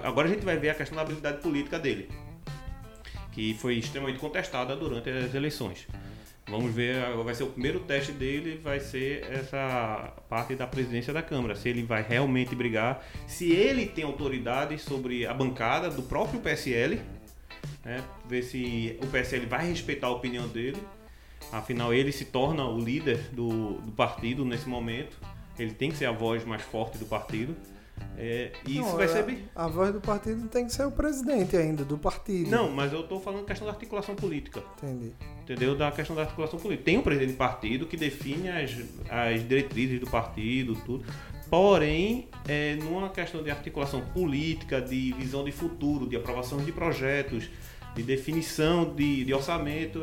[0.02, 2.08] Agora a gente vai ver a questão da habilidade política dele
[3.34, 5.88] que foi extremamente contestada durante as eleições.
[6.46, 11.22] Vamos ver, vai ser o primeiro teste dele, vai ser essa parte da presidência da
[11.22, 16.40] Câmara, se ele vai realmente brigar, se ele tem autoridade sobre a bancada do próprio
[16.40, 17.00] PSL,
[17.82, 18.04] né?
[18.28, 20.76] ver se o PSL vai respeitar a opinião dele,
[21.50, 25.16] afinal ele se torna o líder do, do partido nesse momento,
[25.58, 27.56] ele tem que ser a voz mais forte do partido.
[28.16, 29.44] É, e não, isso vai a, ser.
[29.54, 32.48] A voz do partido tem que ser o presidente ainda, do partido.
[32.48, 34.62] Não, mas eu estou falando questão da articulação política.
[34.78, 35.12] Entendi.
[35.42, 35.76] Entendeu?
[35.76, 36.84] Da questão da articulação política.
[36.84, 38.70] Tem um presidente de partido que define as,
[39.10, 41.04] as diretrizes do partido, tudo.
[41.50, 47.50] Porém, é, numa questão de articulação política, de visão de futuro, de aprovação de projetos,
[47.94, 50.00] de definição de, de orçamento,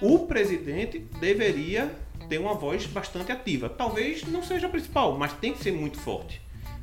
[0.00, 1.94] o presidente deveria
[2.28, 3.68] ter uma voz bastante ativa.
[3.68, 6.40] Talvez não seja a principal, mas tem que ser muito forte.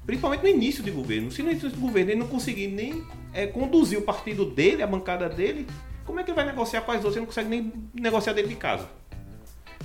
[0.07, 1.29] Principalmente no início de governo.
[1.29, 4.87] Se no início do governo ele não conseguir nem é, conduzir o partido dele, a
[4.87, 5.67] bancada dele,
[6.05, 7.17] como é que ele vai negociar com as outras?
[7.17, 8.87] Ele não consegue nem negociar dentro de casa.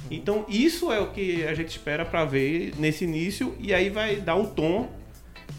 [0.08, 4.16] Então isso é o que a gente espera para ver nesse início e aí vai
[4.16, 4.92] dar o tom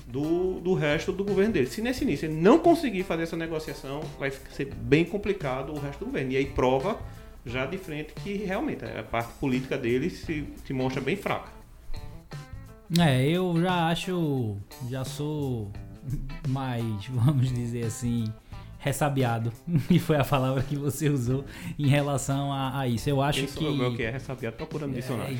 [0.07, 1.67] do, do resto do governo dele.
[1.67, 5.99] Se nesse início ele não conseguir fazer essa negociação, vai ser bem complicado o resto
[5.99, 6.31] do governo.
[6.31, 6.97] E aí prova
[7.45, 11.62] já de frente que realmente a parte política dele se, se mostra bem fraca.
[12.99, 14.57] É, eu já acho.
[14.89, 15.71] Já sou
[16.47, 18.25] mais, vamos dizer assim,
[18.83, 19.51] ressabiado.
[19.89, 21.45] E foi a palavra que você usou
[21.77, 23.09] em relação a, a isso.
[23.09, 23.65] Eu acho isso que.
[23.65, 25.37] O que é ressabiado procurando dicionário.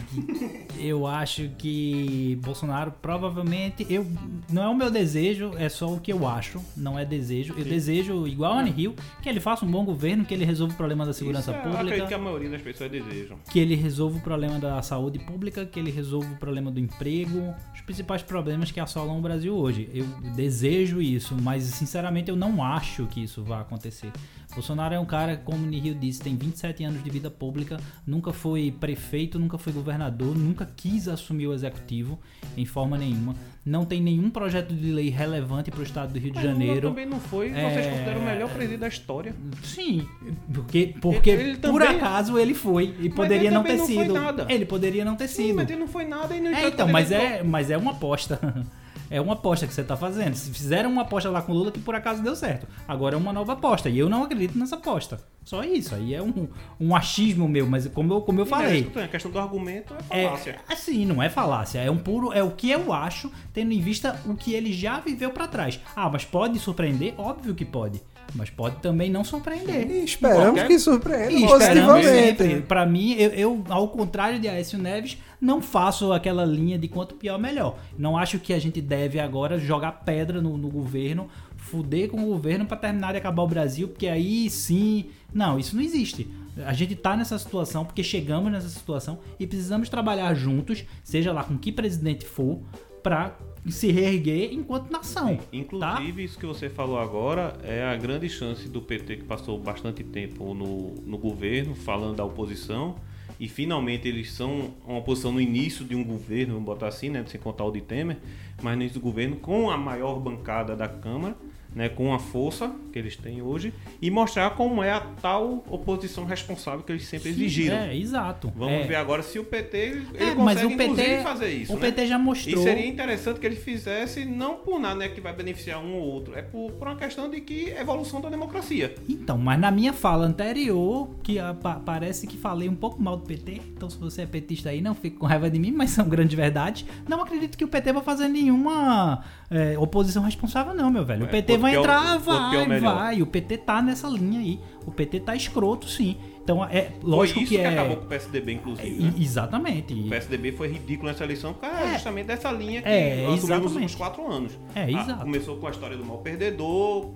[0.77, 3.85] É, eu acho que Bolsonaro provavelmente.
[3.89, 4.05] Eu,
[4.51, 6.61] não é o meu desejo, é só o que eu acho.
[6.77, 7.53] Não é desejo.
[7.57, 7.69] Eu Sim.
[7.69, 10.77] desejo, igual a Anne Hill, que ele faça um bom governo, que ele resolva o
[10.77, 11.77] problema da segurança isso é, pública.
[11.77, 13.37] Eu acredito que a maioria das pessoas desejam.
[13.49, 17.53] Que ele resolva o problema da saúde pública, que ele resolva o problema do emprego,
[17.73, 19.89] os principais problemas que assolam o Brasil hoje.
[19.93, 24.11] Eu desejo isso, mas sinceramente eu não acho que isso isso vai acontecer.
[24.53, 28.31] Bolsonaro é um cara, como o Nihil disse, tem 27 anos de vida pública, nunca
[28.31, 32.19] foi prefeito, nunca foi governador, nunca quis assumir o executivo
[32.55, 33.35] em forma nenhuma.
[33.65, 36.89] Não tem nenhum projeto de lei relevante para o estado do Rio de Mas Janeiro.
[36.89, 37.49] também não foi.
[37.49, 37.71] É...
[37.71, 39.35] Vocês consideram o melhor presidente da história?
[39.63, 40.07] Sim,
[40.53, 44.13] porque, porque ele, por acaso ele foi e poderia não ter não sido.
[44.49, 45.47] Ele poderia não ter sido.
[45.47, 47.91] Sim, mas ele não foi nada e não é, então, mas é, mas é uma
[47.91, 48.39] aposta.
[49.09, 50.35] é uma aposta que você está fazendo.
[50.35, 52.67] Se fizeram uma aposta lá com o Lula que por acaso deu certo.
[52.87, 53.89] Agora é uma nova aposta.
[53.89, 55.19] E eu não acredito nessa aposta.
[55.43, 55.93] Só isso.
[55.93, 56.47] Aí é um,
[56.79, 58.89] um achismo meu, mas como eu, como eu falei.
[58.95, 60.61] É, a questão do argumento é falácia.
[60.69, 61.79] É, assim, não é falácia.
[61.79, 62.31] É um puro.
[62.31, 65.79] É o que eu acho, tendo em vista o que ele já viveu para trás.
[65.95, 67.13] Ah, mas pode surpreender?
[67.17, 68.01] Óbvio que pode.
[68.35, 69.89] Mas pode também não surpreender.
[69.89, 70.67] E esperamos qualquer...
[70.67, 72.61] que surpreenda e positivamente.
[72.67, 77.15] Para mim, eu, eu, ao contrário de Aécio Neves, não faço aquela linha de quanto
[77.15, 77.77] pior melhor.
[77.97, 82.25] Não acho que a gente deve agora jogar pedra no, no governo, fuder com o
[82.27, 85.05] governo para terminar de acabar o Brasil, porque aí sim.
[85.33, 86.27] Não, isso não existe.
[86.65, 91.43] A gente tá nessa situação porque chegamos nessa situação e precisamos trabalhar juntos, seja lá
[91.43, 92.59] com que presidente for,
[93.01, 93.35] para
[93.71, 95.37] se reerguer enquanto nação.
[95.37, 95.43] Tá?
[95.53, 96.21] Inclusive, tá?
[96.21, 100.53] isso que você falou agora é a grande chance do PT que passou bastante tempo
[100.53, 102.95] no, no governo, falando da oposição,
[103.39, 107.23] e finalmente eles são uma oposição no início de um governo, vamos botar assim, né,
[107.27, 108.17] sem contar o de Temer,
[108.61, 111.35] mas no início do governo, com a maior bancada da Câmara
[111.75, 116.25] né, com a força que eles têm hoje e mostrar como é a tal oposição
[116.25, 117.77] responsável que eles sempre Sim, exigiram.
[117.77, 118.51] É, exato.
[118.55, 118.87] Vamos é.
[118.87, 121.73] ver agora se o PT ele é, consegue o PT, fazer isso.
[121.73, 121.81] O né?
[121.91, 122.59] PT já mostrou.
[122.59, 126.01] E seria interessante que ele fizesse não por nada né, que vai beneficiar um ou
[126.01, 128.93] outro, é por, por uma questão de que evolução da democracia.
[129.23, 133.15] Então, mas na minha fala anterior, que a, pa, parece que falei um pouco mal
[133.15, 135.91] do PT, então se você é petista aí, não fique com raiva de mim, mas
[135.91, 136.85] são grandes verdades.
[137.07, 141.23] Não acredito que o PT vai fazer nenhuma é, oposição responsável, não, meu velho.
[141.23, 143.21] O PT vai entrar, vai, vai.
[143.21, 144.59] O PT tá nessa linha aí.
[144.85, 146.17] O PT tá escroto, sim.
[146.43, 147.67] Então, é lógico foi isso que, que é...
[147.69, 148.97] acabou com o PSDB, inclusive.
[148.97, 149.13] É, né?
[149.17, 149.93] Exatamente.
[149.93, 153.41] O PSDB foi ridículo nessa eleição por causa é, justamente dessa linha que é, nós
[153.41, 154.51] nos últimos quatro anos.
[154.75, 155.11] É, exato.
[155.11, 157.13] Ah, começou com a história do mal perdedor,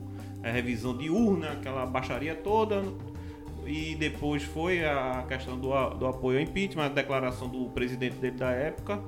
[0.47, 2.83] a revisão de urna, aquela baixaria toda.
[3.65, 8.37] E depois foi a questão do, do apoio ao impeachment, a declaração do presidente dele
[8.37, 9.03] da época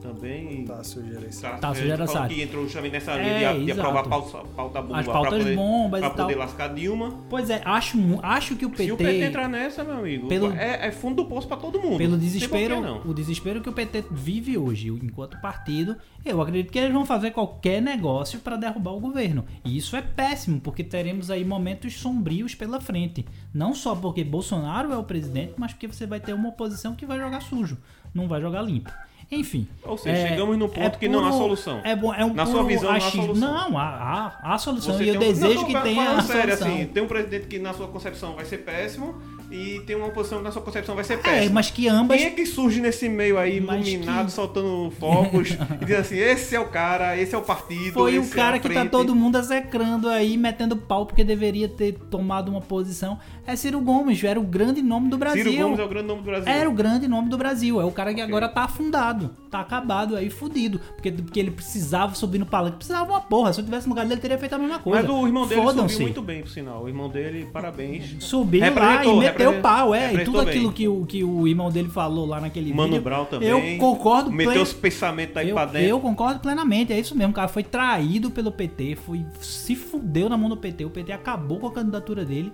[0.00, 0.64] também.
[0.64, 1.60] Tássio Gereissati.
[1.60, 2.34] Tássio Gereissati.
[2.34, 5.00] Que entrou justamente nessa linha é, de, de aprovar pauta, pauta bomba.
[5.00, 7.14] As pautas poder, bombas pra poder lascar Dilma.
[7.28, 8.84] Pois é, acho, acho que o PT...
[8.84, 11.80] Se o PT entrar nessa, meu amigo, pelo, é, é fundo do poço pra todo
[11.80, 11.98] mundo.
[11.98, 16.92] Pelo desespero, o desespero que o PT vive hoje, enquanto partido, eu acredito que eles
[16.92, 19.44] vão fazer qualquer negócio para derrubar o governo.
[19.64, 23.24] E isso é péssimo, porque teremos aí momentos sombrios pela frente.
[23.52, 27.06] Não só porque Bolsonaro é o presidente, mas porque você vai ter uma oposição que
[27.06, 27.78] vai jogar sujo,
[28.14, 28.90] não vai jogar limpo.
[29.30, 29.68] Enfim.
[29.84, 31.80] Ou seja, é, chegamos no ponto é que não há solução.
[31.84, 33.34] É, bom, é um Na sua visão, achismo.
[33.34, 33.70] não há solução.
[33.70, 33.84] Não, há,
[34.42, 34.94] há, há solução.
[34.96, 35.64] Você e eu desejo um...
[35.66, 36.74] que tenha a sério, solução.
[36.76, 39.14] Assim, tem um presidente que na sua concepção vai ser péssimo
[39.50, 41.44] e tem uma oposição que na sua concepção vai ser péssima.
[41.44, 42.16] É, mas que ambas...
[42.16, 44.32] Quem é que surge nesse meio aí, iluminado, que...
[44.32, 48.24] soltando fogos e dizendo assim, esse é o cara, esse é o partido, Foi o
[48.24, 52.48] é cara é que tá todo mundo azecrando aí, metendo pau porque deveria ter tomado
[52.50, 53.18] uma posição.
[53.46, 55.44] É Ciro Gomes, era o grande nome do Brasil.
[55.44, 56.48] Ciro Gomes é o grande nome do Brasil.
[56.52, 57.80] Era o grande nome do Brasil.
[57.80, 58.28] É o cara que okay.
[58.28, 60.80] agora tá afundado, tá acabado aí, fudido.
[60.94, 62.76] Porque, porque ele precisava subir no palanque.
[62.76, 63.52] Precisava uma porra.
[63.52, 65.02] Se eu tivesse no lugar dele, ele teria feito a mesma coisa.
[65.02, 66.84] Mas o irmão dele subiu muito bem, por sinal.
[66.84, 68.16] O irmão dele, parabéns.
[68.20, 70.14] Subiu lá e meteu o pau, é.
[70.14, 73.02] E tudo aquilo que o, que o irmão dele falou lá naquele Mano vídeo.
[73.02, 73.48] Brown também.
[73.48, 74.62] Eu concordo Meteu plen...
[74.62, 75.88] os pensamentos aí eu, pra dentro.
[75.88, 76.92] Eu concordo plenamente.
[76.92, 77.32] É isso mesmo.
[77.32, 78.96] O cara foi traído pelo PT.
[78.96, 80.84] Foi, se fudeu na mão do PT.
[80.84, 82.52] O PT acabou com a candidatura dele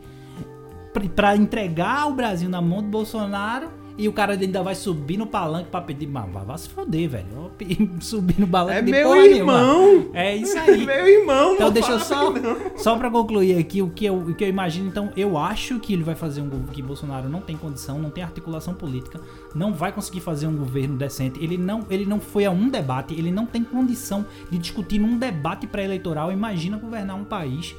[1.14, 5.26] para entregar o Brasil na mão do Bolsonaro e o cara ainda vai subir no
[5.26, 6.06] palanque pra pedir.
[6.06, 7.50] Mas vai, se foder, velho.
[8.00, 9.86] Subir no palanque é de meu irmão!
[9.86, 10.10] Nenhuma.
[10.12, 10.84] É isso aí.
[10.84, 12.32] meu irmão, Então deixa eu só,
[12.76, 14.88] só pra concluir aqui o que, eu, o que eu imagino.
[14.88, 18.10] Então, eu acho que ele vai fazer um governo que Bolsonaro não tem condição, não
[18.10, 19.20] tem articulação política,
[19.54, 21.42] não vai conseguir fazer um governo decente.
[21.42, 25.16] Ele não, ele não foi a um debate, ele não tem condição de discutir num
[25.16, 26.30] debate pré-eleitoral.
[26.30, 27.74] Imagina governar um país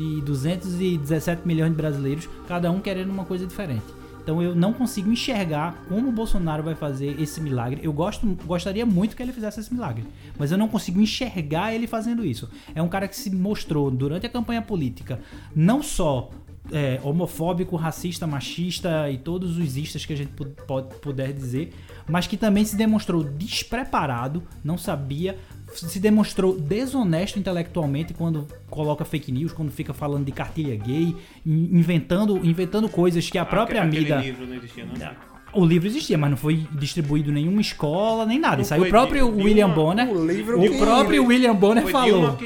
[0.00, 3.84] de 217 milhões de brasileiros, cada um querendo uma coisa diferente.
[4.22, 7.80] Então eu não consigo enxergar como o Bolsonaro vai fazer esse milagre.
[7.82, 10.04] Eu gosto, gostaria muito que ele fizesse esse milagre,
[10.38, 12.48] mas eu não consigo enxergar ele fazendo isso.
[12.74, 15.20] É um cara que se mostrou durante a campanha política
[15.54, 16.30] não só
[16.72, 20.32] é, homofóbico, racista, machista e todos os istas que a gente
[20.66, 21.72] pode, puder dizer,
[22.08, 25.38] mas que também se demonstrou despreparado, não sabia,
[25.72, 32.44] se demonstrou desonesto intelectualmente quando coloca fake news, quando fica falando de cartilha gay, inventando,
[32.44, 34.16] inventando coisas que a própria Aquele mídia.
[34.16, 35.30] livro não existia, não?
[35.52, 38.62] O livro existia, mas não foi distribuído em nenhuma escola, nem nada.
[38.62, 40.08] Isso aí o próprio William Bonner.
[40.08, 40.78] O, livro o que...
[40.78, 42.38] próprio William Bonner foi falou.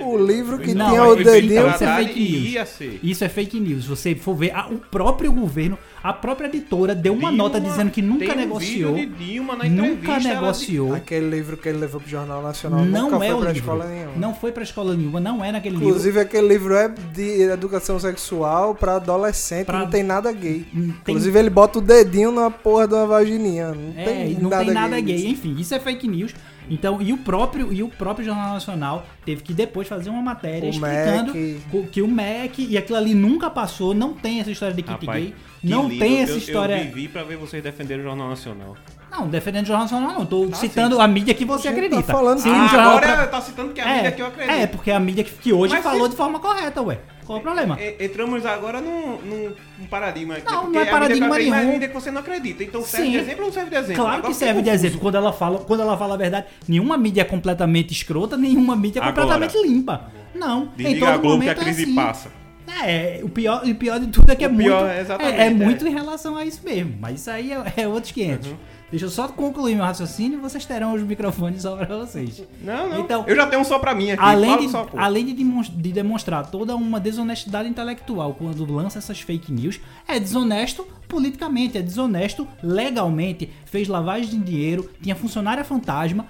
[0.00, 1.68] O livro que não, tinha o dedinho.
[1.68, 3.00] Isso é fake news.
[3.02, 3.82] Isso é fake news.
[3.82, 5.76] Se você for ver, o próprio governo,
[6.08, 8.92] a própria editora deu uma Dilma, nota dizendo que nunca tem negociou.
[8.92, 10.94] Um vídeo de Dilma na nunca negociou.
[10.94, 13.58] Aquele livro que ele levou pro Jornal Nacional não nunca é foi pra livro.
[13.58, 14.12] escola nenhuma.
[14.16, 16.20] Não foi pra escola nenhuma, não é naquele Inclusive, livro.
[16.20, 20.64] aquele livro é de educação sexual pra adolescente, Pra- não tem nada gay.
[20.72, 23.72] Tem- Inclusive, ele bota o dedinho na porra de uma vagininha.
[23.72, 25.16] Não É, tem não nada tem nada gay.
[25.16, 25.30] gay.
[25.30, 26.34] Enfim, isso é fake news.
[26.68, 30.66] Então, e o próprio e o próprio Jornal Nacional teve que depois fazer uma matéria
[30.68, 31.88] O explicando MEC.
[31.92, 35.22] que o MEC e aquilo ali nunca passou, não tem essa história de kit Rapaz,
[35.22, 35.98] gay, que não lindo.
[36.04, 36.74] tem essa Eu- história.
[36.78, 38.76] Eu vivi pra ver vocês defenderem o Jornal Nacional.
[39.10, 41.00] Não, defendendo o Jornal Nacional não, tô Ah, citando sim.
[41.02, 42.02] a mídia que você gente acredita.
[42.02, 44.22] tá falando um ah, jornal agora pra- tá citando que é a é, mídia que
[44.22, 44.52] eu acredito.
[44.54, 46.98] é, porque é a mídia que, que hoje Mas falou se- de forma correta, ué.
[47.26, 47.76] Qual o problema?
[47.80, 50.36] E- Entramos agora num, num, num paradigma.
[50.44, 51.72] Não, não é paradigma que nenhum.
[51.72, 52.62] mídia que você não acredita.
[52.62, 53.12] Então serve Sim.
[53.12, 53.94] de exemplo ou não serve de exemplo?
[54.02, 55.00] Claro Agora que serve de exemplo.
[55.00, 59.00] Quando ela fala, quando ela fala a verdade, nenhuma mídia é completamente escrota, nenhuma mídia
[59.00, 59.22] é Agora.
[59.26, 60.10] completamente limpa.
[60.34, 60.64] Não.
[60.78, 61.94] em Desliga todo a Globo que momento a crise é assim.
[61.94, 62.28] passa.
[62.84, 64.66] É, o pior, o pior de tudo é que O é muito.
[64.66, 65.50] pior, É, exatamente, é é.
[65.50, 66.94] muito em relação a isso mesmo.
[67.00, 68.48] Mas isso aí é, é outros 500.
[68.48, 68.56] Uhum.
[68.90, 72.42] Deixa eu só concluir meu raciocínio e vocês terão os microfones só pra vocês.
[72.62, 73.00] Não, não.
[73.00, 74.22] Então, eu já tenho um só pra mim aqui.
[74.22, 79.80] Além, de, só, além de demonstrar toda uma desonestidade intelectual quando lança essas fake news,
[80.06, 86.26] é desonesto politicamente, é desonesto legalmente, fez lavagem de dinheiro, tinha funcionária fantasma,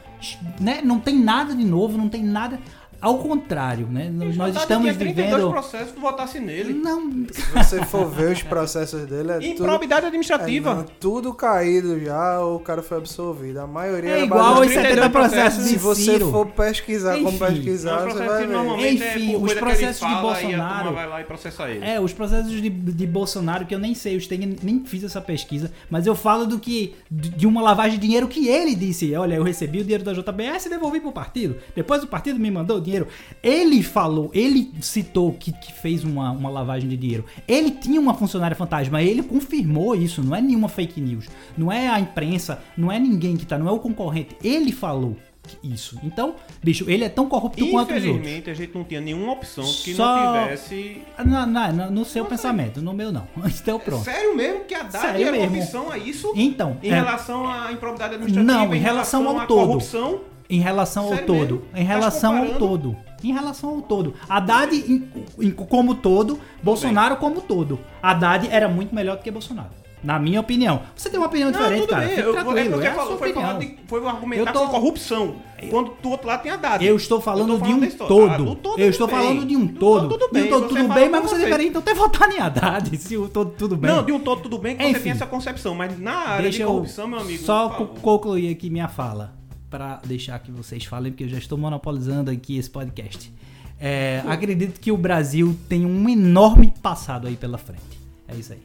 [0.61, 0.81] né?
[0.83, 2.59] não tem nada de novo, não tem nada.
[3.01, 4.11] Ao contrário, né?
[4.13, 5.51] Nós Vontade estamos tinha 32 vivendo.
[5.51, 6.73] processos, tu votasse nele.
[6.73, 10.75] Não, Se você for ver os processos dele, é tudo, Improbidade é, administrativa.
[10.75, 13.59] não, tudo caído já, o cara foi absolvido.
[13.59, 16.31] A maioria é era igual aos 70 processos de Se você Ciro.
[16.31, 17.39] for pesquisar como Enfim.
[17.39, 18.57] pesquisar, Não, o você vai que ver.
[18.57, 21.85] é Enfim, por os que processos de Bolsonaro- vai lá e processa ele.
[21.85, 25.21] É, os processos de, de Bolsonaro, que eu nem sei, eu tenho, nem fiz essa
[25.21, 26.95] pesquisa, mas eu falo do que.
[27.11, 29.15] de uma lavagem de dinheiro que ele disse.
[29.15, 31.57] Olha, eu recebi o dinheiro da JBS e devolvi pro partido.
[31.75, 33.07] Depois o partido me mandou dinheiro.
[33.43, 37.25] Ele falou, ele citou que, que fez uma, uma lavagem de dinheiro.
[37.47, 41.27] Ele tinha uma funcionária fantasma, ele confirmou isso, não é nenhuma fake news.
[41.57, 44.37] Não é a imprensa, não é ninguém que tá, não é o concorrente.
[44.43, 45.17] Ele falou
[45.63, 45.97] isso.
[46.03, 48.05] Então, bicho, ele é tão corrupto quanto os outros.
[48.05, 51.03] Infelizmente, a gente não tinha nenhuma opção que Só- não tivesse.
[51.25, 53.29] Na- na- na- no seu pensamento, no meu não.
[53.47, 54.03] Então pronto.
[54.05, 55.59] Sério mesmo que a Haddad era mesmo.
[55.63, 56.33] opção a isso?
[56.35, 58.67] Então, Em é, relação à improbidade administrativa?
[58.67, 59.67] Não, em relação ao à todo.
[59.69, 60.21] corrupção?
[60.49, 61.63] Em relação ao Sério todo, mesmo?
[61.75, 62.69] em Tá relação ao comparando?
[62.69, 64.15] todo, em relação ao todo.
[64.29, 65.09] Haddad em-
[65.47, 67.79] em- como todo, Bolsonaro como todo.
[68.03, 69.71] Haddad era muito melhor do que Bolsonaro.
[70.05, 70.83] Na minha opinião.
[70.95, 72.03] Você tem uma opinião Não, diferente, cara.
[72.07, 72.15] bem.
[72.15, 74.69] Fique Eu, é tranquilo, porque é a falou, foi, de, foi argumentar Eu tô- com
[74.69, 75.35] corrupção.
[75.71, 76.85] Quando do outro lado tem Haddad.
[76.87, 78.31] Eu estou falando, Eu tô de um todo.
[78.31, 79.17] Ah, do todo eu estou bem.
[79.17, 80.09] falando de um Do todo.
[80.09, 80.51] todo tudo De um bem.
[80.51, 81.45] todo Você tudo bem, mas você você.
[81.45, 83.91] deveria então ter votado em Haddad, se o todo tudo bem.
[83.91, 85.01] Não, de um todo tudo bem que você Enfim.
[85.03, 87.43] tem essa concepção, mas na área de eu corrupção, meu amigo.
[87.43, 87.71] só
[88.01, 89.33] concluir aqui minha fala
[89.71, 93.33] para deixar que vocês falem, porque eu já estou monopolizando aqui esse podcast.
[93.79, 98.01] É, acredito que o Brasil tem um enorme passado aí pela frente.
[98.27, 98.63] É isso aí.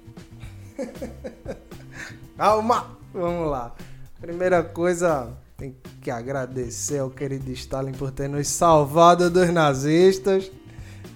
[2.37, 3.01] Calma!
[3.13, 3.75] Vamos lá.
[4.21, 10.49] Primeira coisa, tem que agradecer ao querido Stalin por ter nos salvado dos nazistas.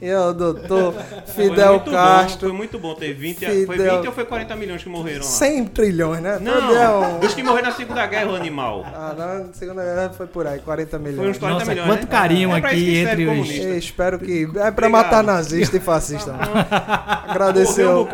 [0.02, 0.94] E ao doutor
[1.34, 2.50] Foi Fidel Bom, Castro.
[2.50, 5.24] foi muito bom ter 20, foi Fidel- 20 ou foi 40 milhões que morreram lá?
[5.24, 6.38] 100 trilhões, né?
[6.42, 8.86] Não, é um- dos que morreram na Segunda Guerra, o animal.
[8.94, 11.38] Ah, na segunda guerra foi por aí, 40 Foi uns milhões.
[11.38, 12.08] 40 Nossa, milhões, quanto né?
[12.12, 13.56] carinho É aqui entre os-.
[13.56, 14.44] Eu espero que.
[14.44, 14.92] É pra Obrigado.
[14.92, 16.36] matar nazista e fascista.
[17.28, 18.06] Agradecer um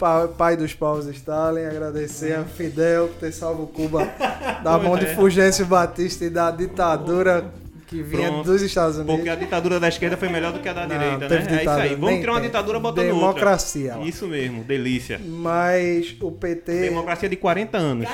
[0.00, 4.08] ao pai dos povos Stalin, agradecer a Fidel por ter salvo Cuba
[4.64, 5.14] da mão de é.
[5.14, 7.44] Fulgêncio Batista e da ditadura
[7.86, 8.50] que vinha Pronto.
[8.50, 9.14] dos Estados Unidos.
[9.16, 11.28] Porque a ditadura da esquerda foi melhor do que a da Não, direita, né?
[11.28, 11.58] teve É isso aí.
[11.60, 12.48] ditadura, Vamos criar uma tem.
[12.48, 14.08] ditadura botando Democracia, outra.
[14.08, 15.20] Isso mesmo, delícia.
[15.24, 16.80] Mas o PT.
[16.80, 18.08] Democracia de 40 anos.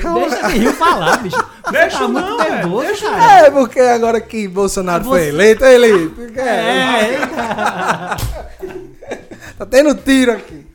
[0.00, 0.22] Calma.
[0.22, 1.36] Deixa esse Rio falar, bicho.
[1.66, 3.46] Você Deixa tá muito não, nervoso, deixa cara.
[3.46, 6.12] É, porque agora que Bolsonaro Ah, foi você- eleito, ele.
[6.36, 7.18] É, É,
[9.58, 10.66] Tá tendo tiro aqui.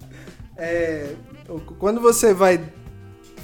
[0.58, 1.08] É,
[1.80, 2.62] quando você vai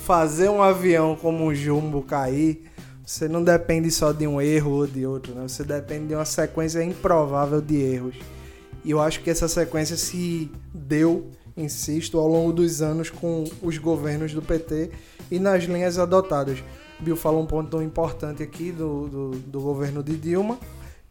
[0.05, 2.63] fazer um avião como um jumbo cair,
[3.05, 5.47] você não depende só de um erro ou de outro, né?
[5.47, 8.15] Você depende de uma sequência improvável de erros.
[8.83, 13.77] E eu acho que essa sequência se deu, insisto, ao longo dos anos com os
[13.77, 14.91] governos do PT
[15.31, 16.63] e nas linhas adotadas.
[16.99, 20.57] Bill falou um ponto importante aqui do, do, do governo de Dilma,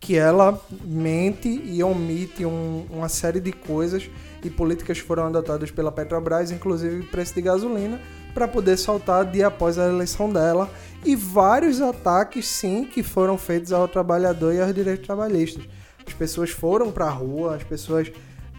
[0.00, 4.10] que ela mente e omite um- uma série de coisas
[4.42, 8.00] e políticas foram adotadas pela Petrobras, inclusive preço de gasolina,
[8.34, 10.70] para poder soltar dia após a eleição dela
[11.04, 15.64] e vários ataques, sim, que foram feitos ao trabalhador e aos direitos trabalhistas.
[16.06, 18.10] As pessoas foram para a rua, as pessoas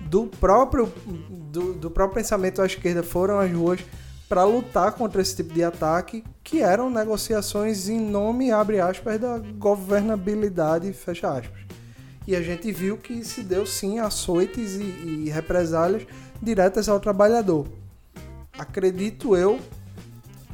[0.09, 0.91] do próprio,
[1.29, 3.79] do, do próprio pensamento à esquerda foram às ruas
[4.27, 9.37] para lutar contra esse tipo de ataque, que eram negociações em nome, abre aspas, da
[9.37, 11.61] governabilidade, fecha aspas.
[12.25, 16.07] E a gente viu que se deu sim açoites e, e represálias
[16.41, 17.67] diretas ao trabalhador.
[18.57, 19.59] Acredito eu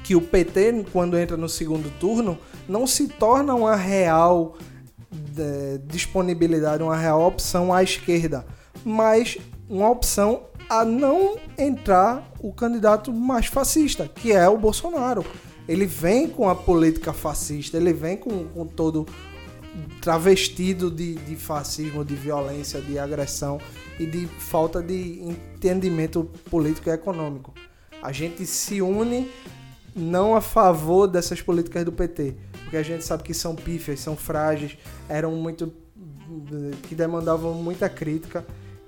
[0.04, 2.38] que o PT, quando entra no segundo turno,
[2.68, 4.58] não se torna uma real
[5.38, 8.46] eh, disponibilidade, uma real opção à esquerda,
[8.84, 9.38] mas
[9.70, 15.26] uma opção a não entrar o candidato mais fascista, que é o Bolsonaro.
[15.68, 19.06] Ele vem com a política fascista, ele vem com, com todo
[20.02, 23.60] travestido de, de fascismo, de violência, de agressão
[24.00, 27.54] e de falta de entendimento político e econômico.
[28.02, 29.30] A gente se une
[29.96, 34.16] não a favor dessas políticas do PT, porque a gente sabe que são pífias, são
[34.16, 34.78] frágeis,
[35.08, 35.74] eram muito
[36.88, 38.46] que demandavam muita crítica.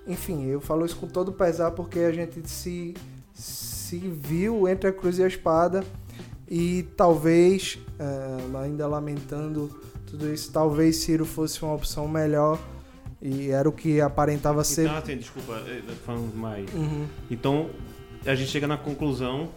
[0.08, 2.94] Enfim, eu falo isso com todo pesar porque a gente se
[3.34, 5.84] se viu entre a cruz e a espada
[6.48, 9.70] e talvez, eh, ainda lamentando
[10.06, 12.60] tudo isso, talvez Ciro fosse uma opção melhor
[13.22, 14.86] E era o que aparentava ser.
[14.86, 16.74] Então, assim, desculpa, eh, falando mais.
[16.74, 17.06] Uhum.
[17.30, 17.70] Então,
[18.26, 19.50] a gente chega na conclusão,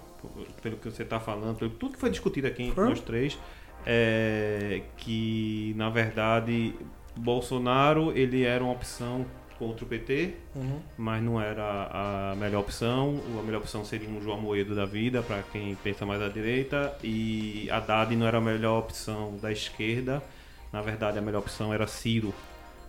[0.62, 3.38] pelo que você está falando, pelo tudo que foi discutido aqui entre nós três,
[3.86, 6.74] é que, na verdade,
[7.16, 9.26] Bolsonaro ele era uma opção
[9.58, 10.80] contra o PT, uhum.
[10.96, 13.20] mas não era a melhor opção.
[13.38, 16.96] A melhor opção seria um João Moedo da vida, para quem pensa mais à direita,
[17.02, 20.22] e Haddad não era a melhor opção da esquerda.
[20.72, 22.34] Na verdade, a melhor opção era Ciro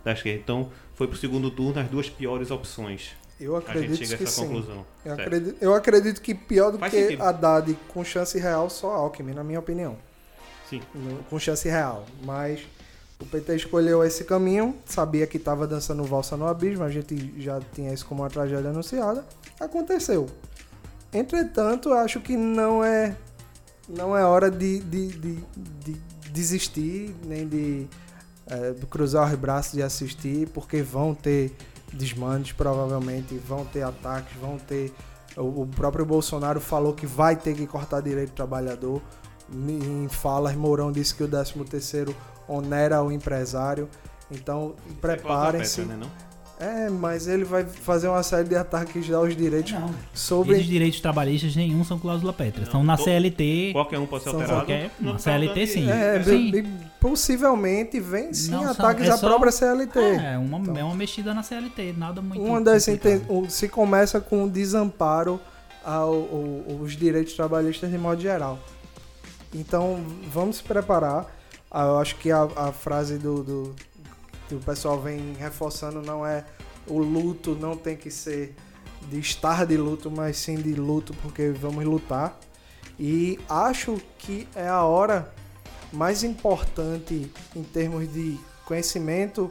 [0.04, 0.40] da esquerda.
[0.40, 3.14] Então, foi para o segundo turno as duas piores opções.
[3.40, 4.86] Eu acredito a essa conclusão.
[5.04, 7.22] Eu acredito, eu acredito, que pior do Faz que sentido.
[7.22, 9.96] Haddad com chance real, só Alckmin, na minha opinião.
[10.68, 10.82] Sim.
[11.28, 12.06] Com chance real.
[12.24, 12.60] Mas
[13.20, 17.60] o PT escolheu esse caminho, sabia que estava dançando valsa no abismo, a gente já
[17.74, 19.24] tinha isso como uma tragédia anunciada.
[19.60, 20.26] Aconteceu.
[21.12, 23.16] Entretanto, acho que não é
[23.88, 25.44] não é hora de, de, de,
[25.84, 25.92] de
[26.30, 27.86] desistir, nem de
[28.46, 31.52] é, cruzar os braços de assistir, porque vão ter
[31.92, 34.92] desmandes, provavelmente, vão ter ataques, vão ter.
[35.36, 39.02] O, próprio Bolsonaro falou que vai ter que cortar direito do trabalhador.
[39.52, 42.16] Em falas, Mourão disse que o 13 terceiro
[42.48, 43.88] onera o empresário.
[44.30, 45.82] Então, preparem-se.
[45.82, 46.00] Né,
[46.58, 49.94] é, mas ele vai fazer uma série de ataques aos direitos não.
[50.14, 50.54] sobre.
[50.54, 52.64] Esses direitos trabalhistas nenhum são cláusula pétrea.
[52.64, 53.70] Estão na CLT.
[53.72, 54.54] Qualquer um pode ser alterado.
[54.60, 55.90] Qualquer, na CLT sim.
[55.90, 56.64] É, sim.
[56.98, 59.98] possivelmente vem sim não ataques são, é à só, própria CLT.
[59.98, 62.42] É, uma, então, é uma mexida na CLT, nada muito.
[62.42, 62.86] Uma das
[63.48, 65.38] se começa com o desamparo
[65.84, 68.58] aos direitos trabalhistas de modo geral.
[69.54, 70.02] Então
[70.32, 71.26] vamos se preparar.
[71.70, 73.74] Ah, eu acho que a, a frase do, do,
[74.54, 76.44] o pessoal vem reforçando não é
[76.86, 78.54] o luto não tem que ser
[79.08, 82.38] de estar de luto, mas sim de luto porque vamos lutar.
[82.98, 85.32] E acho que é a hora
[85.92, 89.50] mais importante em termos de conhecimento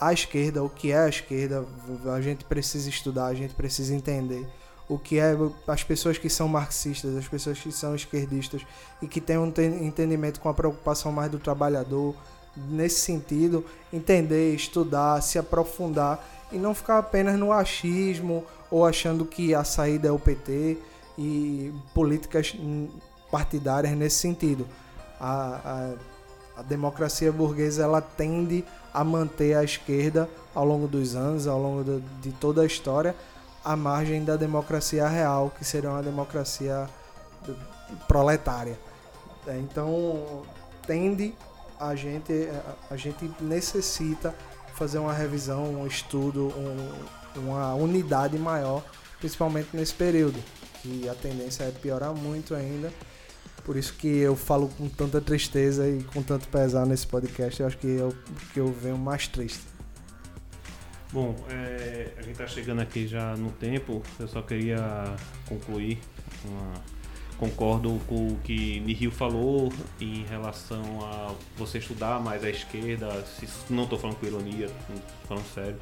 [0.00, 1.66] à esquerda, o que é a esquerda,
[2.14, 4.46] a gente precisa estudar, a gente precisa entender
[4.88, 8.62] o que é as pessoas que são marxistas, as pessoas que são esquerdistas
[9.02, 12.14] e que têm um entendimento com a preocupação mais do trabalhador,
[12.56, 19.54] nesse sentido, entender, estudar, se aprofundar e não ficar apenas no achismo ou achando que
[19.54, 20.78] a saída é o PT
[21.18, 22.56] e políticas
[23.30, 24.66] partidárias nesse sentido.
[25.20, 25.94] A,
[26.56, 31.60] a, a democracia burguesa ela tende a manter a esquerda ao longo dos anos, ao
[31.60, 33.14] longo de, de toda a história,
[33.64, 36.88] à margem da democracia real, que seria uma democracia
[38.08, 38.78] proletária.
[39.46, 40.42] É, então,
[40.86, 41.34] tende
[41.80, 42.48] a gente,
[42.90, 44.34] a gente necessita
[44.74, 48.84] fazer uma revisão, um estudo, um, uma unidade maior,
[49.18, 50.38] principalmente nesse período,
[50.82, 52.92] que a tendência é piorar muito ainda.
[53.64, 57.66] Por isso que eu falo com tanta tristeza e com tanto pesar nesse podcast, eu
[57.66, 58.14] acho que eu,
[58.52, 59.60] que eu venho mais triste.
[61.12, 64.78] Bom, é, a gente está chegando aqui já no tempo, eu só queria
[65.48, 65.98] concluir
[66.44, 66.74] uma
[67.38, 73.24] concordo com o que Nihil falou em relação a você estudar mais a esquerda,
[73.68, 74.70] não estou falando com ironia,
[75.28, 75.76] falando sério,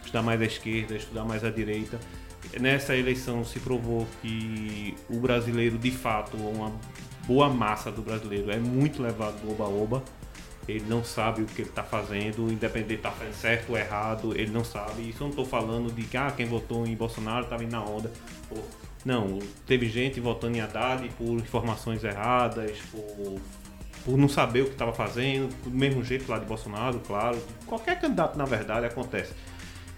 [0.00, 1.98] estudar mais a esquerda, estudar mais a direita.
[2.60, 6.72] Nessa eleição se provou que o brasileiro, de fato, uma
[7.26, 10.02] boa massa do brasileiro é muito levado do oba-oba.
[10.68, 13.76] Ele não sabe o que ele está fazendo, independente de estar tá fazendo certo ou
[13.76, 15.08] errado, ele não sabe.
[15.08, 17.82] Isso eu não estou falando de que ah, quem votou em Bolsonaro estava indo na
[17.82, 18.12] onda.
[18.48, 18.56] Pô,
[19.04, 23.40] não, teve gente votando em Haddad por informações erradas, por,
[24.04, 27.38] por não saber o que estava fazendo, do mesmo jeito lá de Bolsonaro, claro.
[27.66, 29.32] Qualquer candidato, na verdade, acontece.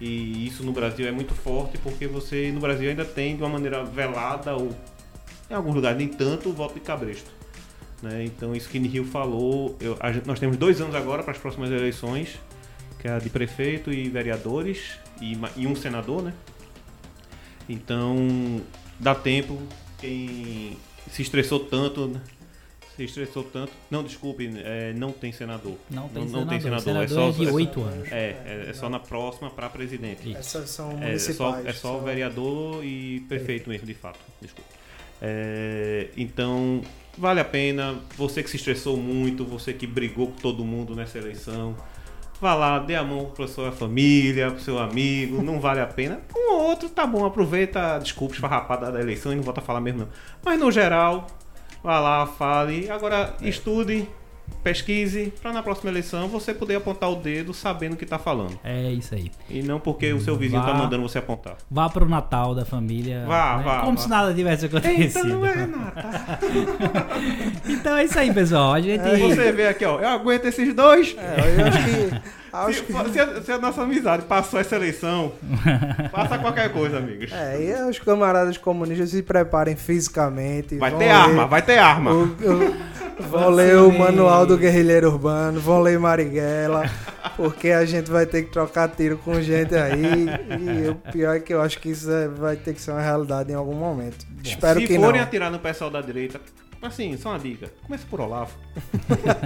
[0.00, 3.48] E isso no Brasil é muito forte porque você no Brasil ainda tem de uma
[3.48, 4.74] maneira velada ou
[5.48, 7.30] em alguns lugares nem tanto o voto de cabresto.
[8.02, 8.24] Né?
[8.24, 11.70] Então isso que Nihil falou, eu, gente, nós temos dois anos agora para as próximas
[11.70, 12.38] eleições,
[12.98, 16.34] que é a de prefeito e vereadores e, e um senador, né?
[17.68, 18.60] Então
[18.98, 19.60] dá tempo.
[19.98, 20.76] Quem
[21.10, 22.20] se estressou tanto, né?
[22.96, 23.72] se estressou tanto.
[23.90, 25.76] Não, desculpe, é, não tem senador.
[25.90, 26.40] Não tem não, senador.
[26.40, 26.82] Não tem senador.
[26.82, 28.12] senador é só, é de oito é anos.
[28.12, 30.34] É, é, é, só na próxima para presidente.
[30.36, 31.66] Essas são é, municipais.
[31.66, 34.20] É só, é só vereador e prefeito mesmo, de fato.
[34.40, 34.70] Desculpe.
[35.20, 36.82] É, então,
[37.18, 37.98] vale a pena.
[38.16, 41.76] Você que se estressou muito, você que brigou com todo mundo nessa eleição
[42.40, 46.20] Vá lá, dê a mão para sua família, para seu amigo, não vale a pena.
[46.36, 49.80] Um ou outro, tá bom, aproveita, desculpe, esfarrapada da eleição e não volta a falar
[49.80, 50.08] mesmo não.
[50.44, 51.26] Mas no geral,
[51.82, 52.90] vá lá, fale.
[52.90, 53.48] Agora, é.
[53.48, 54.08] estude,
[54.62, 58.58] pesquise, para na próxima eleição você poder apontar o dedo sabendo o que está falando.
[58.64, 59.30] É isso aí.
[59.48, 61.56] E não porque o seu vizinho está mandando você apontar.
[61.70, 63.24] Vá para o Natal da família.
[63.26, 63.64] Vá, né?
[63.64, 63.80] vá.
[63.80, 64.02] Como vá.
[64.02, 65.04] se nada tivesse acontecido.
[65.04, 66.10] Então não é Natal.
[67.68, 68.72] então é isso aí, pessoal.
[68.72, 69.00] A gente...
[69.00, 70.00] É, você vê aqui, ó.
[70.00, 71.14] Eu aguento esses dois.
[71.18, 72.92] É, eu acho que Se, que...
[72.92, 75.32] se, a, se, a, nossa amizade passou essa eleição,
[76.12, 77.32] faça qualquer coisa, amigos.
[77.32, 80.76] É, e os camaradas comunistas se preparem fisicamente.
[80.76, 82.12] Vai ter ler, arma, vai ter arma.
[82.12, 86.90] O, o, vão ler o manual do guerrilheiro urbano, vão ler Marighella,
[87.36, 90.26] porque a gente vai ter que trocar tiro com gente aí.
[90.84, 93.02] E o pior é que eu acho que isso é, vai ter que ser uma
[93.02, 94.26] realidade em algum momento.
[94.28, 95.00] Bom, Espero que não.
[95.00, 96.40] Se forem atirar no pessoal da direita,
[96.84, 97.72] Assim, só uma dica.
[97.82, 98.52] Comece por Olavo.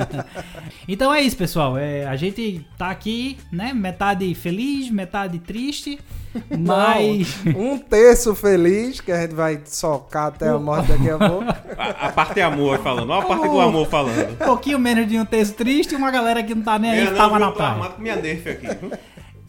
[0.89, 1.79] então é isso, pessoal.
[1.79, 3.73] É, a gente tá aqui, né?
[3.73, 6.01] Metade feliz, metade triste.
[6.51, 7.45] Mas.
[7.45, 11.45] Não, um terço feliz, que a gente vai socar até a morte daqui a pouco.
[11.79, 14.33] A, a parte é amor falando, olha a parte do amor falando.
[14.33, 17.07] Um pouquinho menos de um terço triste e uma galera que não tá nem aí,
[17.07, 17.93] que tava na praia.
[17.99, 18.67] minha nerf aqui.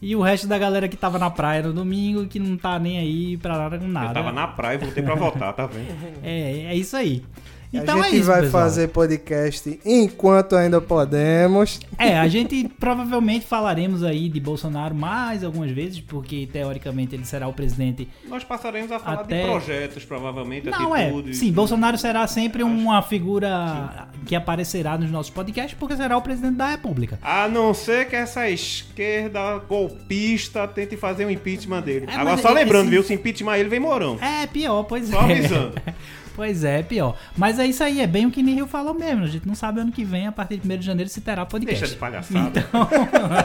[0.00, 2.98] E o resto da galera que tava na praia no domingo, que não tá nem
[2.98, 4.10] aí pra nada com nada.
[4.10, 5.88] Eu tava na praia e voltei pra votar, tá vendo?
[6.22, 7.24] É, é isso aí.
[7.72, 8.62] Então a gente é isso, vai pessoal.
[8.64, 11.78] fazer podcast enquanto ainda podemos.
[11.96, 17.46] É, a gente provavelmente falaremos aí de Bolsonaro mais algumas vezes, porque teoricamente ele será
[17.46, 18.08] o presidente.
[18.28, 19.42] Nós passaremos a falar até...
[19.42, 21.36] de projetos, provavelmente, Não, atitudes.
[21.36, 21.40] É.
[21.40, 24.20] Sim, Bolsonaro será sempre uma figura Sim.
[24.26, 27.18] que aparecerá nos nossos podcasts, porque será o presidente da República.
[27.22, 32.06] A não ser que essa esquerda golpista tente fazer um impeachment dele.
[32.08, 32.90] É, Agora, só lembrando, esse...
[32.90, 33.02] viu?
[33.04, 34.18] Se impeachment ele, vem Morão.
[34.20, 35.20] É, pior, pois só é.
[35.20, 35.74] Só avisando.
[36.34, 37.16] Pois é, pior.
[37.36, 39.24] Mas é isso aí, é bem o que Nihil falou mesmo.
[39.24, 41.44] A gente não sabe ano que vem, a partir de 1 de janeiro, se terá
[41.44, 41.80] podcast.
[41.80, 42.60] Deixa de palhaçada.
[42.68, 42.88] Então...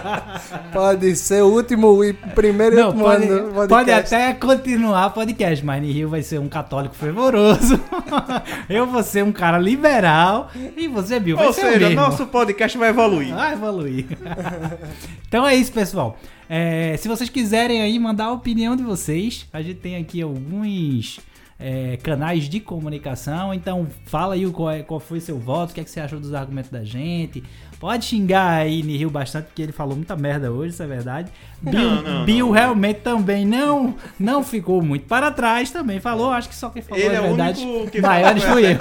[0.71, 6.09] pode ser o último e primeiro não, pode, ano Pode até continuar podcast, mas Nihil
[6.09, 7.79] vai ser um católico fervoroso.
[8.69, 11.95] Eu vou ser um cara liberal e você, Bill, vai Ou ser seja, o mesmo.
[11.95, 13.33] nosso podcast vai evoluir.
[13.33, 14.05] Vai evoluir.
[15.27, 16.17] então é isso, pessoal.
[16.49, 21.19] É, se vocês quiserem aí mandar a opinião de vocês, a gente tem aqui alguns
[21.57, 23.53] é, canais de comunicação.
[23.53, 26.19] Então, fala aí qual, é, qual foi seu voto, o que, é que você achou
[26.19, 27.43] dos argumentos da gente.
[27.79, 31.31] Pode xingar aí Nihil bastante, porque ele falou muita merda hoje, isso é verdade.
[31.61, 36.31] Bill, não, não, Bill não, realmente também não, não ficou muito para trás, também falou,
[36.31, 37.65] acho que só quem falou ele é verdade.
[38.01, 38.77] Maiores fui eu.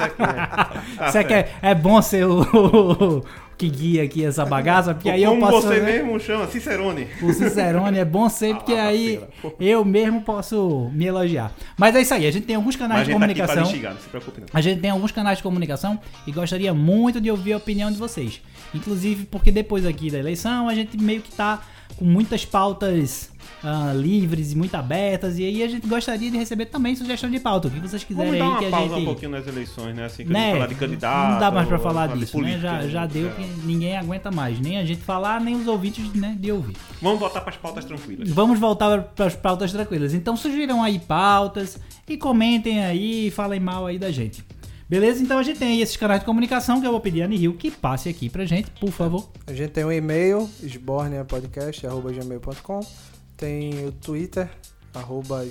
[1.06, 1.24] Você né?
[1.28, 3.24] quer, é bom ser o,
[3.56, 5.52] que guia aqui essa bagaça, porque aí eu posso...
[5.52, 7.06] Como você mesmo chama, Cicerone.
[7.22, 9.20] O Cicerone é bom ser, porque ah, aí
[9.60, 11.52] eu mesmo posso me elogiar.
[11.76, 13.62] Mas é isso aí, a gente tem alguns canais de tá comunicação.
[13.62, 14.48] Tá xingar, não se preocupe não.
[14.52, 17.96] A gente tem alguns canais de comunicação e gostaria muito de ouvir a opinião de
[17.96, 18.40] vocês.
[18.74, 21.62] Inclusive porque depois aqui da eleição a gente meio que tá
[21.96, 23.30] com muitas pautas
[23.64, 25.38] uh, livres e muito abertas.
[25.38, 27.68] E aí a gente gostaria de receber também sugestão de pauta.
[27.68, 29.02] O que vocês quiserem Vamos dar aí uma que a gente.
[29.02, 30.04] um pouquinho nas eleições, né?
[30.04, 30.52] Assim, que né?
[30.52, 31.32] falar de candidato.
[31.32, 32.82] Não dá mais pra falar disso, política, né?
[32.82, 34.60] Já, já deu que ninguém aguenta mais.
[34.60, 36.76] Nem a gente falar, nem os ouvintes né, de ouvir.
[37.00, 38.28] Vamos voltar para as pautas tranquilas.
[38.28, 40.12] Vamos voltar para as pautas tranquilas.
[40.12, 44.44] Então sugiram aí pautas e comentem aí, falem mal aí da gente.
[44.86, 45.22] Beleza?
[45.22, 47.54] Então a gente tem aí esses canais de comunicação que eu vou pedir a Nihil
[47.54, 49.30] que passe aqui pra gente, por favor.
[49.46, 52.80] A gente tem um e-mail, esborneapodcast.gmail.com
[53.36, 54.48] tem o Twitter,
[54.94, 55.44] arroba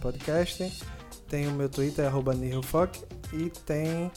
[0.00, 0.72] Podcast,
[1.28, 4.10] tem o meu Twitter, arroba Nihilfuck, e tem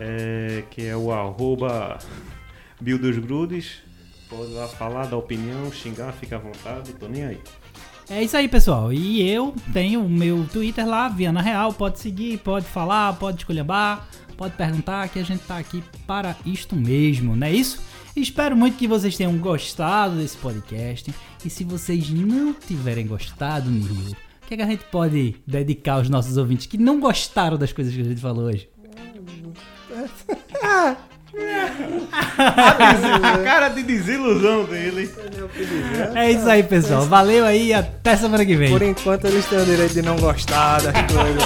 [0.00, 1.98] é, que é o arroba
[2.80, 3.82] Bill dos Grudes.
[4.28, 7.40] Pode lá falar, dar opinião, xingar, fica à vontade, tô nem aí.
[8.12, 8.92] É isso aí, pessoal.
[8.92, 11.72] E eu tenho o meu Twitter lá, Viana Real.
[11.72, 13.64] Pode seguir, pode falar, pode escolher
[14.36, 17.80] pode perguntar que a gente tá aqui para isto mesmo, não é isso?
[18.14, 21.14] Espero muito que vocês tenham gostado desse podcast.
[21.42, 25.94] E se vocês não tiverem gostado, Nihil, o que, é que a gente pode dedicar
[25.94, 28.68] aos nossos ouvintes que não gostaram das coisas que a gente falou hoje?
[32.12, 35.10] A, cara de desilusão dele.
[36.14, 37.02] É isso aí, pessoal.
[37.06, 38.70] Valeu aí até semana que vem.
[38.70, 41.44] Por enquanto eles têm o direito de não gostar das coisas.